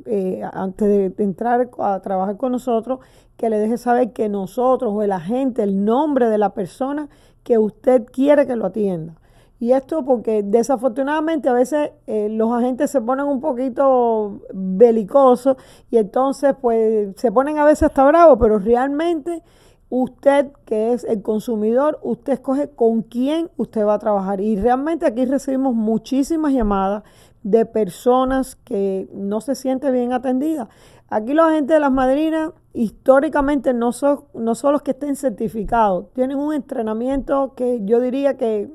eh, 0.05 0.41
antes 0.51 0.89
de, 0.89 1.23
entrar 1.23 1.69
a 1.79 2.01
trabajar 2.01 2.35
con 2.35 2.51
nosotros, 2.51 2.99
que 3.37 3.49
le 3.49 3.59
deje 3.59 3.77
saber 3.77 4.11
que 4.11 4.27
nosotros 4.27 4.91
o 4.93 5.03
el 5.03 5.13
agente, 5.13 5.63
el 5.63 5.85
nombre 5.85 6.27
de 6.27 6.37
la 6.37 6.49
persona 6.49 7.07
que 7.43 7.57
usted 7.57 8.03
quiere 8.11 8.45
que 8.45 8.57
lo 8.57 8.65
atienda. 8.65 9.13
Y 9.57 9.71
esto 9.71 10.03
porque 10.03 10.43
desafortunadamente 10.43 11.47
a 11.47 11.53
veces 11.53 11.91
eh, 12.07 12.27
los 12.29 12.51
agentes 12.51 12.91
se 12.91 12.99
ponen 12.99 13.25
un 13.25 13.39
poquito 13.39 14.41
belicosos 14.53 15.55
y 15.89 15.95
entonces 15.95 16.55
pues 16.61 17.15
se 17.15 17.31
ponen 17.31 17.57
a 17.57 17.63
veces 17.63 17.83
hasta 17.83 18.03
bravos, 18.03 18.37
pero 18.37 18.59
realmente 18.59 19.41
Usted, 19.89 20.51
que 20.65 20.91
es 20.91 21.05
el 21.05 21.21
consumidor, 21.21 21.99
usted 22.01 22.33
escoge 22.33 22.69
con 22.69 23.03
quién 23.03 23.49
usted 23.55 23.85
va 23.85 23.93
a 23.93 23.99
trabajar. 23.99 24.41
Y 24.41 24.57
realmente 24.57 25.05
aquí 25.05 25.25
recibimos 25.25 25.73
muchísimas 25.75 26.53
llamadas 26.53 27.03
de 27.43 27.65
personas 27.65 28.57
que 28.57 29.07
no 29.13 29.39
se 29.39 29.55
sienten 29.55 29.93
bien 29.93 30.11
atendidas. 30.11 30.67
Aquí 31.09 31.33
los 31.33 31.47
agentes 31.47 31.75
de 31.75 31.79
las 31.79 31.91
madrinas 31.91 32.51
históricamente 32.73 33.73
no 33.73 33.93
son, 33.93 34.25
no 34.33 34.55
son 34.55 34.73
los 34.73 34.81
que 34.81 34.91
estén 34.91 35.15
certificados. 35.15 36.11
Tienen 36.13 36.37
un 36.37 36.53
entrenamiento 36.53 37.53
que 37.55 37.79
yo 37.85 38.01
diría 38.01 38.35
que 38.35 38.69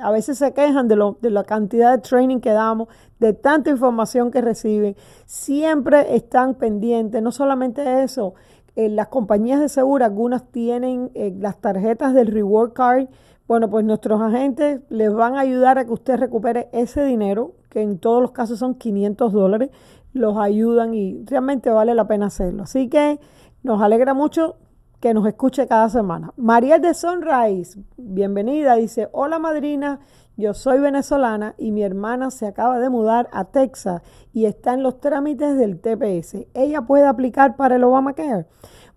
a 0.00 0.10
veces 0.10 0.38
se 0.38 0.54
quejan 0.54 0.86
de, 0.88 0.96
lo, 0.96 1.18
de 1.20 1.30
la 1.30 1.44
cantidad 1.44 1.90
de 1.90 1.98
training 1.98 2.38
que 2.38 2.50
damos, 2.50 2.88
de 3.18 3.32
tanta 3.32 3.70
información 3.70 4.30
que 4.30 4.40
reciben. 4.40 4.96
Siempre 5.26 6.14
están 6.14 6.54
pendientes, 6.54 7.20
no 7.20 7.32
solamente 7.32 8.02
eso, 8.02 8.34
las 8.74 9.08
compañías 9.08 9.60
de 9.60 9.68
seguro, 9.68 10.04
algunas 10.04 10.50
tienen 10.50 11.10
eh, 11.14 11.34
las 11.38 11.60
tarjetas 11.60 12.14
del 12.14 12.28
Reward 12.28 12.72
Card. 12.72 13.08
Bueno, 13.46 13.68
pues 13.68 13.84
nuestros 13.84 14.20
agentes 14.20 14.80
les 14.88 15.12
van 15.12 15.36
a 15.36 15.40
ayudar 15.40 15.78
a 15.78 15.84
que 15.84 15.92
usted 15.92 16.16
recupere 16.16 16.68
ese 16.72 17.04
dinero, 17.04 17.52
que 17.68 17.82
en 17.82 17.98
todos 17.98 18.22
los 18.22 18.32
casos 18.32 18.58
son 18.58 18.74
500 18.74 19.32
dólares. 19.32 19.70
Los 20.14 20.38
ayudan 20.38 20.94
y 20.94 21.24
realmente 21.26 21.70
vale 21.70 21.94
la 21.94 22.06
pena 22.06 22.26
hacerlo. 22.26 22.62
Así 22.62 22.88
que 22.88 23.18
nos 23.62 23.82
alegra 23.82 24.14
mucho 24.14 24.56
que 25.00 25.12
nos 25.14 25.26
escuche 25.26 25.66
cada 25.66 25.88
semana. 25.88 26.32
María 26.36 26.78
de 26.78 26.94
Sunrise, 26.94 27.78
bienvenida, 27.96 28.76
dice, 28.76 29.08
hola 29.10 29.40
madrina, 29.40 29.98
yo 30.36 30.54
soy 30.54 30.78
venezolana 30.80 31.54
y 31.58 31.72
mi 31.72 31.82
hermana 31.82 32.30
se 32.30 32.46
acaba 32.46 32.78
de 32.78 32.88
mudar 32.88 33.28
a 33.32 33.44
Texas 33.44 34.02
y 34.32 34.46
está 34.46 34.74
en 34.74 34.82
los 34.82 35.00
trámites 35.00 35.56
del 35.56 35.80
TPS. 35.80 36.46
¿Ella 36.54 36.82
puede 36.82 37.06
aplicar 37.06 37.56
para 37.56 37.76
el 37.76 37.84
Obamacare? 37.84 38.46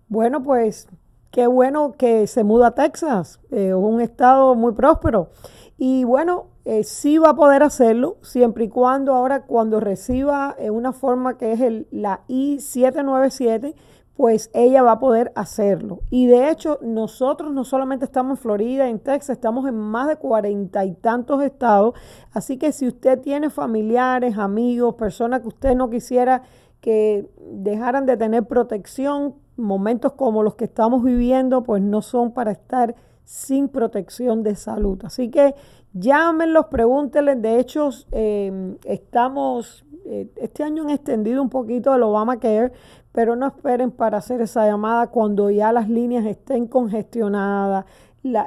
Bueno, 0.08 0.42
pues 0.42 0.88
qué 1.30 1.46
bueno 1.46 1.94
que 1.98 2.26
se 2.26 2.44
muda 2.44 2.68
a 2.68 2.74
Texas, 2.74 3.40
un 3.50 4.00
estado 4.00 4.54
muy 4.54 4.72
próspero. 4.72 5.30
Y 5.78 6.04
bueno, 6.04 6.46
eh, 6.64 6.82
sí 6.82 7.18
va 7.18 7.30
a 7.30 7.36
poder 7.36 7.62
hacerlo 7.62 8.16
siempre 8.22 8.64
y 8.64 8.68
cuando 8.68 9.14
ahora 9.14 9.44
cuando 9.44 9.78
reciba 9.78 10.56
eh, 10.58 10.70
una 10.70 10.92
forma 10.92 11.36
que 11.36 11.52
es 11.52 11.60
el, 11.60 11.86
la 11.92 12.22
I-797 12.26 13.74
pues 14.16 14.50
ella 14.54 14.82
va 14.82 14.92
a 14.92 14.98
poder 14.98 15.30
hacerlo. 15.34 16.00
Y 16.10 16.26
de 16.26 16.50
hecho, 16.50 16.78
nosotros 16.80 17.52
no 17.52 17.64
solamente 17.64 18.06
estamos 18.06 18.38
en 18.38 18.42
Florida, 18.42 18.88
en 18.88 18.98
Texas, 18.98 19.36
estamos 19.36 19.68
en 19.68 19.76
más 19.76 20.08
de 20.08 20.16
cuarenta 20.16 20.84
y 20.84 20.92
tantos 20.94 21.42
estados. 21.42 21.94
Así 22.32 22.56
que 22.56 22.72
si 22.72 22.86
usted 22.86 23.20
tiene 23.20 23.50
familiares, 23.50 24.38
amigos, 24.38 24.94
personas 24.94 25.42
que 25.42 25.48
usted 25.48 25.74
no 25.74 25.90
quisiera 25.90 26.42
que 26.80 27.28
dejaran 27.38 28.06
de 28.06 28.16
tener 28.16 28.44
protección, 28.44 29.34
momentos 29.56 30.12
como 30.12 30.42
los 30.42 30.54
que 30.54 30.64
estamos 30.64 31.02
viviendo, 31.02 31.62
pues 31.62 31.82
no 31.82 32.00
son 32.00 32.32
para 32.32 32.52
estar 32.52 32.94
sin 33.24 33.68
protección 33.68 34.42
de 34.42 34.54
salud. 34.54 34.98
Así 35.04 35.30
que 35.30 35.54
llámenlos, 35.92 36.66
pregúntenles. 36.66 37.42
De 37.42 37.58
hecho, 37.58 37.90
eh, 38.12 38.76
estamos, 38.84 39.84
eh, 40.04 40.30
este 40.36 40.62
año 40.62 40.84
han 40.84 40.90
extendido 40.90 41.42
un 41.42 41.50
poquito 41.50 41.94
el 41.94 42.02
Obamacare, 42.02 42.72
pero 43.16 43.34
no 43.34 43.46
esperen 43.46 43.92
para 43.92 44.18
hacer 44.18 44.42
esa 44.42 44.66
llamada 44.66 45.06
cuando 45.06 45.50
ya 45.50 45.72
las 45.72 45.88
líneas 45.88 46.26
estén 46.26 46.66
congestionadas. 46.66 47.86
La, 48.22 48.46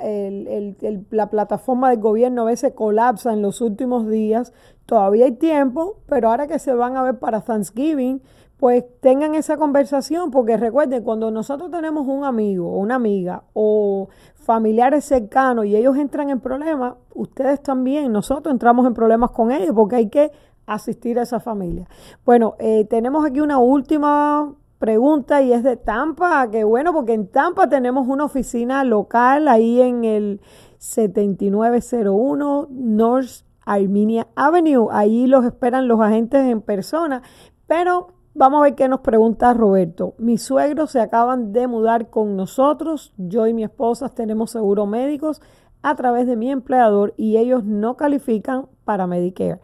la 1.09 1.29
plataforma 1.31 1.89
del 1.89 1.99
gobierno 1.99 2.43
a 2.43 2.45
veces 2.45 2.73
colapsa 2.73 3.33
en 3.33 3.41
los 3.41 3.61
últimos 3.61 4.07
días. 4.07 4.53
Todavía 4.85 5.25
hay 5.25 5.31
tiempo, 5.31 5.95
pero 6.05 6.29
ahora 6.29 6.45
que 6.45 6.59
se 6.59 6.71
van 6.71 6.97
a 6.97 7.01
ver 7.01 7.17
para 7.17 7.41
Thanksgiving, 7.41 8.21
pues 8.57 8.83
tengan 8.99 9.33
esa 9.33 9.57
conversación, 9.57 10.29
porque 10.29 10.55
recuerden, 10.55 11.03
cuando 11.03 11.31
nosotros 11.31 11.71
tenemos 11.71 12.05
un 12.05 12.23
amigo 12.23 12.71
o 12.71 12.77
una 12.77 12.93
amiga 12.93 13.45
o 13.53 14.09
familiares 14.35 15.03
cercanos 15.03 15.65
y 15.65 15.77
ellos 15.77 15.97
entran 15.97 16.29
en 16.29 16.41
problemas, 16.41 16.93
ustedes 17.15 17.63
también, 17.63 18.11
nosotros 18.11 18.51
entramos 18.51 18.85
en 18.85 18.93
problemas 18.93 19.31
con 19.31 19.51
ellos, 19.51 19.71
porque 19.73 19.95
hay 19.95 20.09
que 20.09 20.31
asistir 20.73 21.19
a 21.19 21.23
esa 21.23 21.39
familia. 21.39 21.87
Bueno, 22.25 22.55
eh, 22.59 22.85
tenemos 22.85 23.25
aquí 23.25 23.41
una 23.41 23.59
última 23.59 24.53
pregunta 24.77 25.41
y 25.41 25.51
es 25.53 25.63
de 25.63 25.77
Tampa, 25.77 26.49
que 26.49 26.63
bueno, 26.63 26.93
porque 26.93 27.13
en 27.13 27.27
Tampa 27.27 27.67
tenemos 27.67 28.07
una 28.07 28.25
oficina 28.25 28.83
local 28.83 29.47
ahí 29.47 29.81
en 29.81 30.05
el 30.05 30.41
7901 30.77 32.67
North 32.69 33.43
Armenia 33.65 34.27
Avenue. 34.35 34.87
Ahí 34.91 35.27
los 35.27 35.45
esperan 35.45 35.87
los 35.87 35.99
agentes 35.99 36.41
en 36.45 36.61
persona, 36.61 37.21
pero 37.67 38.07
Vamos 38.35 38.59
a 38.59 38.63
ver 38.63 38.75
qué 38.75 38.87
nos 38.87 39.01
pregunta 39.01 39.53
Roberto. 39.53 40.13
Mis 40.17 40.43
suegros 40.43 40.91
se 40.91 41.01
acaban 41.01 41.51
de 41.51 41.67
mudar 41.67 42.09
con 42.09 42.37
nosotros. 42.37 43.11
Yo 43.17 43.47
y 43.47 43.53
mi 43.53 43.65
esposa 43.65 44.07
tenemos 44.07 44.51
seguro 44.51 44.85
médicos 44.85 45.41
a 45.81 45.95
través 45.95 46.27
de 46.27 46.37
mi 46.37 46.51
empleador 46.51 47.13
y 47.17 47.37
ellos 47.37 47.65
no 47.65 47.97
califican 47.97 48.67
para 48.85 49.07
Medicare. 49.07 49.59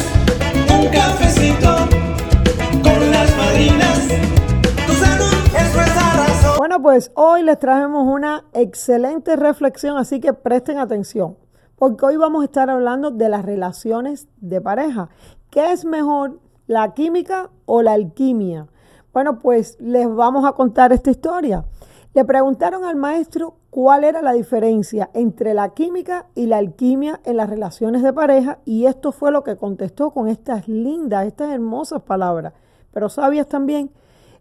Bueno, 6.57 6.81
pues 6.81 7.11
hoy 7.15 7.43
les 7.43 7.59
traemos 7.59 8.07
una 8.07 8.45
excelente 8.53 9.35
reflexión, 9.35 9.97
así 9.97 10.19
que 10.19 10.33
presten 10.33 10.77
atención, 10.77 11.37
porque 11.75 12.05
hoy 12.05 12.17
vamos 12.17 12.43
a 12.43 12.45
estar 12.45 12.69
hablando 12.69 13.11
de 13.11 13.29
las 13.29 13.43
relaciones 13.43 14.27
de 14.37 14.61
pareja. 14.61 15.09
¿Qué 15.49 15.71
es 15.71 15.85
mejor, 15.85 16.39
la 16.67 16.93
química 16.93 17.49
o 17.65 17.81
la 17.81 17.93
alquimia? 17.93 18.67
Bueno, 19.11 19.39
pues 19.39 19.75
les 19.79 20.07
vamos 20.07 20.45
a 20.45 20.53
contar 20.53 20.93
esta 20.93 21.11
historia. 21.11 21.65
Le 22.13 22.23
preguntaron 22.25 22.85
al 22.85 22.95
maestro 22.95 23.55
cuál 23.71 24.03
era 24.03 24.21
la 24.21 24.33
diferencia 24.33 25.09
entre 25.13 25.53
la 25.53 25.69
química 25.69 26.27
y 26.35 26.45
la 26.45 26.57
alquimia 26.57 27.21
en 27.23 27.37
las 27.37 27.49
relaciones 27.49 28.03
de 28.03 28.13
pareja 28.13 28.59
y 28.65 28.85
esto 28.85 29.13
fue 29.13 29.31
lo 29.31 29.43
que 29.43 29.55
contestó 29.55 30.11
con 30.11 30.27
estas 30.27 30.67
lindas, 30.67 31.25
estas 31.25 31.51
hermosas 31.51 32.03
palabras, 32.03 32.53
pero 32.91 33.09
sabias 33.09 33.47
también. 33.47 33.89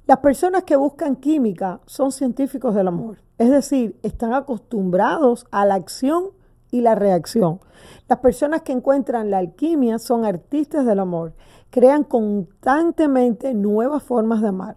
Las 0.07 0.19
personas 0.19 0.65
que 0.65 0.75
buscan 0.75 1.15
química 1.15 1.81
son 1.87 2.11
científicos 2.11 2.75
del 2.75 2.89
amor, 2.89 3.19
es 3.39 3.51
decir, 3.51 3.97
están 4.03 4.35
acostumbrados 4.35 5.47
a 5.53 5.65
la 5.65 5.77
acción 5.77 6.31
y 6.73 6.81
la 6.81 6.97
reacción. 6.97 7.61
Las 8.09 8.19
personas 8.19 8.63
que 8.63 8.73
encuentran 8.73 9.31
la 9.31 9.39
alquimia 9.39 10.01
son 10.01 10.25
artistas 10.25 10.85
del 10.85 10.99
amor, 10.99 11.35
crean 11.71 12.03
constantemente 12.03 13.55
nuevas 13.55 14.03
formas 14.03 14.43
de 14.43 14.49
amar. 14.49 14.77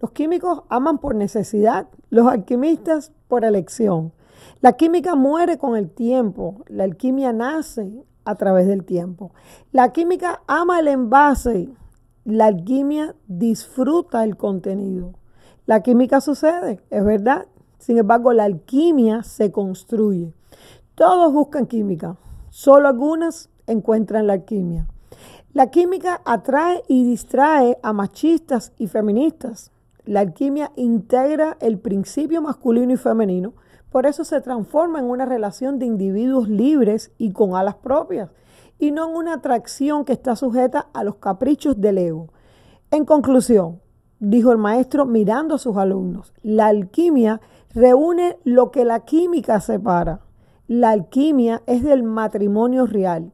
Los 0.00 0.12
químicos 0.12 0.62
aman 0.70 0.96
por 0.96 1.14
necesidad, 1.14 1.88
los 2.12 2.26
alquimistas 2.28 3.10
por 3.26 3.42
elección. 3.42 4.12
La 4.60 4.74
química 4.74 5.14
muere 5.14 5.56
con 5.56 5.78
el 5.78 5.88
tiempo, 5.88 6.62
la 6.68 6.84
alquimia 6.84 7.32
nace 7.32 8.04
a 8.26 8.34
través 8.34 8.66
del 8.66 8.84
tiempo. 8.84 9.32
La 9.72 9.92
química 9.92 10.42
ama 10.46 10.78
el 10.78 10.88
envase, 10.88 11.70
la 12.26 12.46
alquimia 12.46 13.16
disfruta 13.28 14.24
el 14.24 14.36
contenido. 14.36 15.14
La 15.64 15.82
química 15.82 16.20
sucede, 16.20 16.82
es 16.90 17.02
verdad. 17.02 17.46
Sin 17.78 17.96
embargo, 17.96 18.34
la 18.34 18.44
alquimia 18.44 19.22
se 19.22 19.50
construye. 19.50 20.34
Todos 20.94 21.32
buscan 21.32 21.66
química, 21.66 22.18
solo 22.50 22.88
algunas 22.88 23.48
encuentran 23.66 24.26
la 24.26 24.34
alquimia. 24.34 24.86
La 25.54 25.70
química 25.70 26.20
atrae 26.26 26.82
y 26.88 27.04
distrae 27.04 27.78
a 27.82 27.94
machistas 27.94 28.74
y 28.76 28.88
feministas. 28.88 29.72
La 30.04 30.20
alquimia 30.20 30.72
integra 30.74 31.56
el 31.60 31.78
principio 31.78 32.42
masculino 32.42 32.92
y 32.92 32.96
femenino, 32.96 33.54
por 33.90 34.06
eso 34.06 34.24
se 34.24 34.40
transforma 34.40 34.98
en 34.98 35.04
una 35.04 35.26
relación 35.26 35.78
de 35.78 35.86
individuos 35.86 36.48
libres 36.48 37.12
y 37.18 37.32
con 37.32 37.54
alas 37.54 37.76
propias, 37.76 38.30
y 38.80 38.90
no 38.90 39.08
en 39.08 39.14
una 39.14 39.34
atracción 39.34 40.04
que 40.04 40.12
está 40.12 40.34
sujeta 40.34 40.88
a 40.92 41.04
los 41.04 41.16
caprichos 41.16 41.80
del 41.80 41.98
ego. 41.98 42.30
En 42.90 43.04
conclusión, 43.04 43.80
dijo 44.18 44.50
el 44.50 44.58
maestro 44.58 45.06
mirando 45.06 45.54
a 45.54 45.58
sus 45.58 45.76
alumnos, 45.76 46.32
la 46.42 46.66
alquimia 46.66 47.40
reúne 47.72 48.38
lo 48.42 48.72
que 48.72 48.84
la 48.84 49.00
química 49.04 49.60
separa. 49.60 50.20
La 50.66 50.90
alquimia 50.90 51.62
es 51.66 51.84
del 51.84 52.02
matrimonio 52.02 52.86
real. 52.86 53.30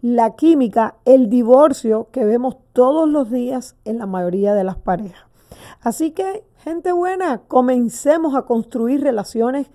La 0.00 0.36
química, 0.36 0.96
el 1.04 1.30
divorcio 1.30 2.08
que 2.12 2.24
vemos 2.24 2.56
todos 2.72 3.08
los 3.08 3.30
días 3.30 3.76
en 3.84 3.98
la 3.98 4.06
mayoría 4.06 4.54
de 4.54 4.64
las 4.64 4.76
parejas. 4.76 5.29
Así 5.80 6.10
que, 6.12 6.44
gente 6.64 6.92
buena, 6.92 7.38
comencemos 7.38 8.34
a 8.34 8.42
construir 8.42 9.02
relaciones 9.02 9.68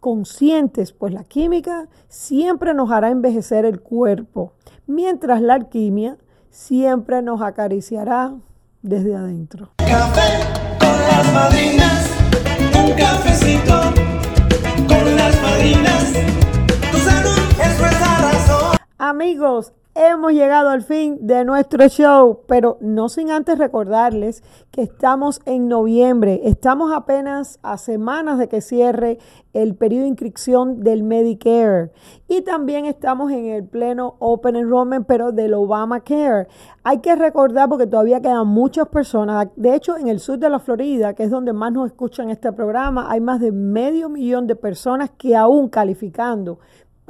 conscientes, 0.00 0.92
pues 0.92 1.12
la 1.12 1.24
química 1.24 1.88
siempre 2.08 2.72
nos 2.74 2.90
hará 2.90 3.10
envejecer 3.10 3.64
el 3.66 3.80
cuerpo, 3.80 4.54
mientras 4.86 5.42
la 5.42 5.54
alquimia 5.54 6.16
siempre 6.50 7.22
nos 7.22 7.42
acariciará 7.42 8.34
desde 8.82 9.14
adentro. 9.14 9.72
Café 9.76 10.40
con 10.78 10.98
las 10.98 11.34
madrinas, 11.34 12.10
un 12.82 12.92
cafecito 12.92 13.80
con 14.88 15.16
las 15.16 15.42
madrinas. 15.42 16.12
Tu 16.90 16.98
salud 16.98 17.38
es 17.60 17.80
nuestra 17.80 18.32
razón. 18.32 18.76
Amigos, 18.96 19.74
hemos 19.94 20.32
llegado 20.32 20.70
al 20.70 20.82
fin 20.82 21.18
de 21.26 21.44
nuestro 21.44 21.88
show, 21.88 22.40
pero 22.46 22.78
no 22.80 23.08
sin 23.08 23.30
antes 23.30 23.58
recordarles 23.58 24.42
que 24.70 24.82
estamos 24.82 25.40
en 25.46 25.68
noviembre. 25.68 26.42
Estamos 26.44 26.92
apenas 26.94 27.58
a 27.62 27.76
semanas 27.76 28.38
de 28.38 28.48
que 28.48 28.60
cierre 28.60 29.18
el 29.52 29.74
periodo 29.74 30.02
de 30.02 30.10
inscripción 30.10 30.80
del 30.80 31.02
Medicare. 31.02 31.90
Y 32.28 32.42
también 32.42 32.86
estamos 32.86 33.32
en 33.32 33.46
el 33.46 33.64
pleno 33.64 34.14
Open 34.20 34.54
Enrollment, 34.54 35.06
pero 35.06 35.32
del 35.32 35.54
Obamacare. 35.54 36.46
Hay 36.84 36.98
que 36.98 37.16
recordar 37.16 37.68
porque 37.68 37.86
todavía 37.86 38.20
quedan 38.20 38.46
muchas 38.46 38.88
personas. 38.88 39.48
De 39.56 39.74
hecho, 39.74 39.96
en 39.96 40.08
el 40.08 40.20
sur 40.20 40.38
de 40.38 40.50
la 40.50 40.60
Florida, 40.60 41.14
que 41.14 41.24
es 41.24 41.30
donde 41.30 41.52
más 41.52 41.72
nos 41.72 41.88
escuchan 41.88 42.30
este 42.30 42.52
programa, 42.52 43.10
hay 43.10 43.20
más 43.20 43.40
de 43.40 43.50
medio 43.50 44.08
millón 44.08 44.46
de 44.46 44.54
personas 44.54 45.10
que 45.10 45.34
aún 45.34 45.68
calificando 45.68 46.60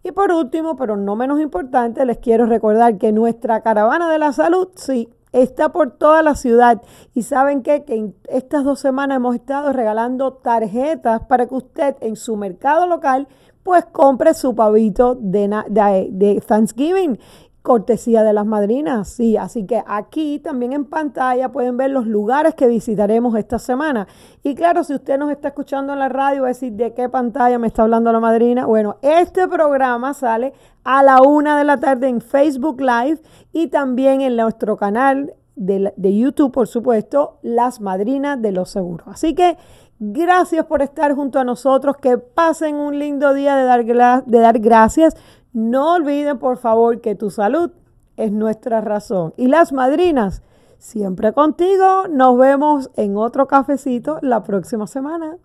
Y 0.07 0.13
por 0.13 0.31
último, 0.31 0.77
pero 0.77 0.95
no 0.95 1.17
menos 1.17 1.41
importante, 1.41 2.05
les 2.05 2.19
quiero 2.19 2.45
recordar 2.45 2.97
que 2.97 3.11
nuestra 3.11 3.59
caravana 3.59 4.09
de 4.09 4.17
la 4.17 4.31
salud, 4.31 4.69
sí, 4.75 5.09
está 5.33 5.73
por 5.73 5.91
toda 5.97 6.23
la 6.23 6.35
ciudad. 6.35 6.81
Y 7.13 7.23
saben 7.23 7.61
que 7.61 8.13
estas 8.29 8.63
dos 8.63 8.79
semanas 8.79 9.17
hemos 9.17 9.35
estado 9.35 9.73
regalando 9.73 10.31
tarjetas 10.35 11.23
para 11.23 11.45
que 11.47 11.55
usted 11.55 11.97
en 11.99 12.15
su 12.15 12.37
mercado 12.37 12.87
local 12.87 13.27
pues 13.63 13.83
compre 13.91 14.33
su 14.33 14.55
pavito 14.55 15.15
de 15.19 16.41
Thanksgiving 16.47 17.19
cortesía 17.67 18.23
de 18.23 18.31
las 18.31 18.45
madrinas, 18.45 19.09
sí. 19.09 19.35
Así 19.35 19.65
que 19.65 19.83
aquí 19.85 20.39
también 20.39 20.71
en 20.71 20.85
pantalla 20.85 21.51
pueden 21.51 21.75
ver 21.75 21.91
los 21.91 22.07
lugares 22.07 22.55
que 22.55 22.65
visitaremos 22.65 23.35
esta 23.35 23.59
semana. 23.59 24.07
Y 24.41 24.55
claro, 24.55 24.85
si 24.85 24.93
usted 24.93 25.19
nos 25.19 25.31
está 25.31 25.49
escuchando 25.49 25.91
en 25.91 25.99
la 25.99 26.07
radio, 26.07 26.43
va 26.43 26.47
a 26.47 26.55
decir 26.55 26.71
de 26.71 26.93
qué 26.93 27.09
pantalla 27.09 27.59
me 27.59 27.67
está 27.67 27.81
hablando 27.81 28.13
la 28.13 28.21
madrina. 28.21 28.65
Bueno, 28.65 28.95
este 29.01 29.49
programa 29.49 30.13
sale 30.13 30.53
a 30.85 31.03
la 31.03 31.21
una 31.21 31.57
de 31.57 31.65
la 31.65 31.77
tarde 31.77 32.07
en 32.07 32.21
Facebook 32.21 32.79
Live 32.79 33.19
y 33.51 33.67
también 33.67 34.21
en 34.21 34.37
nuestro 34.37 34.77
canal 34.77 35.33
de, 35.57 35.91
de 35.97 36.17
YouTube, 36.17 36.53
por 36.53 36.69
supuesto, 36.69 37.39
Las 37.41 37.81
Madrinas 37.81 38.41
de 38.41 38.53
los 38.53 38.69
Seguros. 38.69 39.09
Así 39.09 39.35
que 39.35 39.57
Gracias 39.99 40.63
por 40.67 40.83
estar 40.83 41.15
junto 41.15 41.39
a 41.39 41.43
nosotros. 41.43 41.97
Que 41.97 42.19
pasen 42.19 42.75
un 42.75 42.99
lindo 42.99 43.33
día 43.33 43.55
de 43.55 43.63
dar, 43.63 43.83
de 44.25 44.39
dar 44.39 44.59
gracias. 44.59 45.15
No 45.57 45.95
olviden, 45.95 46.37
por 46.37 46.59
favor, 46.59 47.01
que 47.01 47.15
tu 47.15 47.31
salud 47.31 47.71
es 48.15 48.31
nuestra 48.31 48.79
razón. 48.79 49.33
Y 49.37 49.47
las 49.47 49.73
madrinas, 49.73 50.43
siempre 50.77 51.33
contigo. 51.33 52.07
Nos 52.07 52.37
vemos 52.37 52.91
en 52.95 53.17
otro 53.17 53.47
cafecito 53.47 54.19
la 54.21 54.43
próxima 54.43 54.85
semana. 54.85 55.37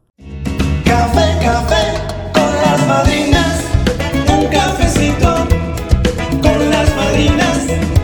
Café, 0.85 1.42
café 1.42 1.94
con 2.35 2.44
las 2.44 2.87
madrinas. 2.87 3.64
Un 4.38 4.46
cafecito 4.48 5.35
con 6.42 6.70
las 6.70 6.94
madrinas. 6.94 8.02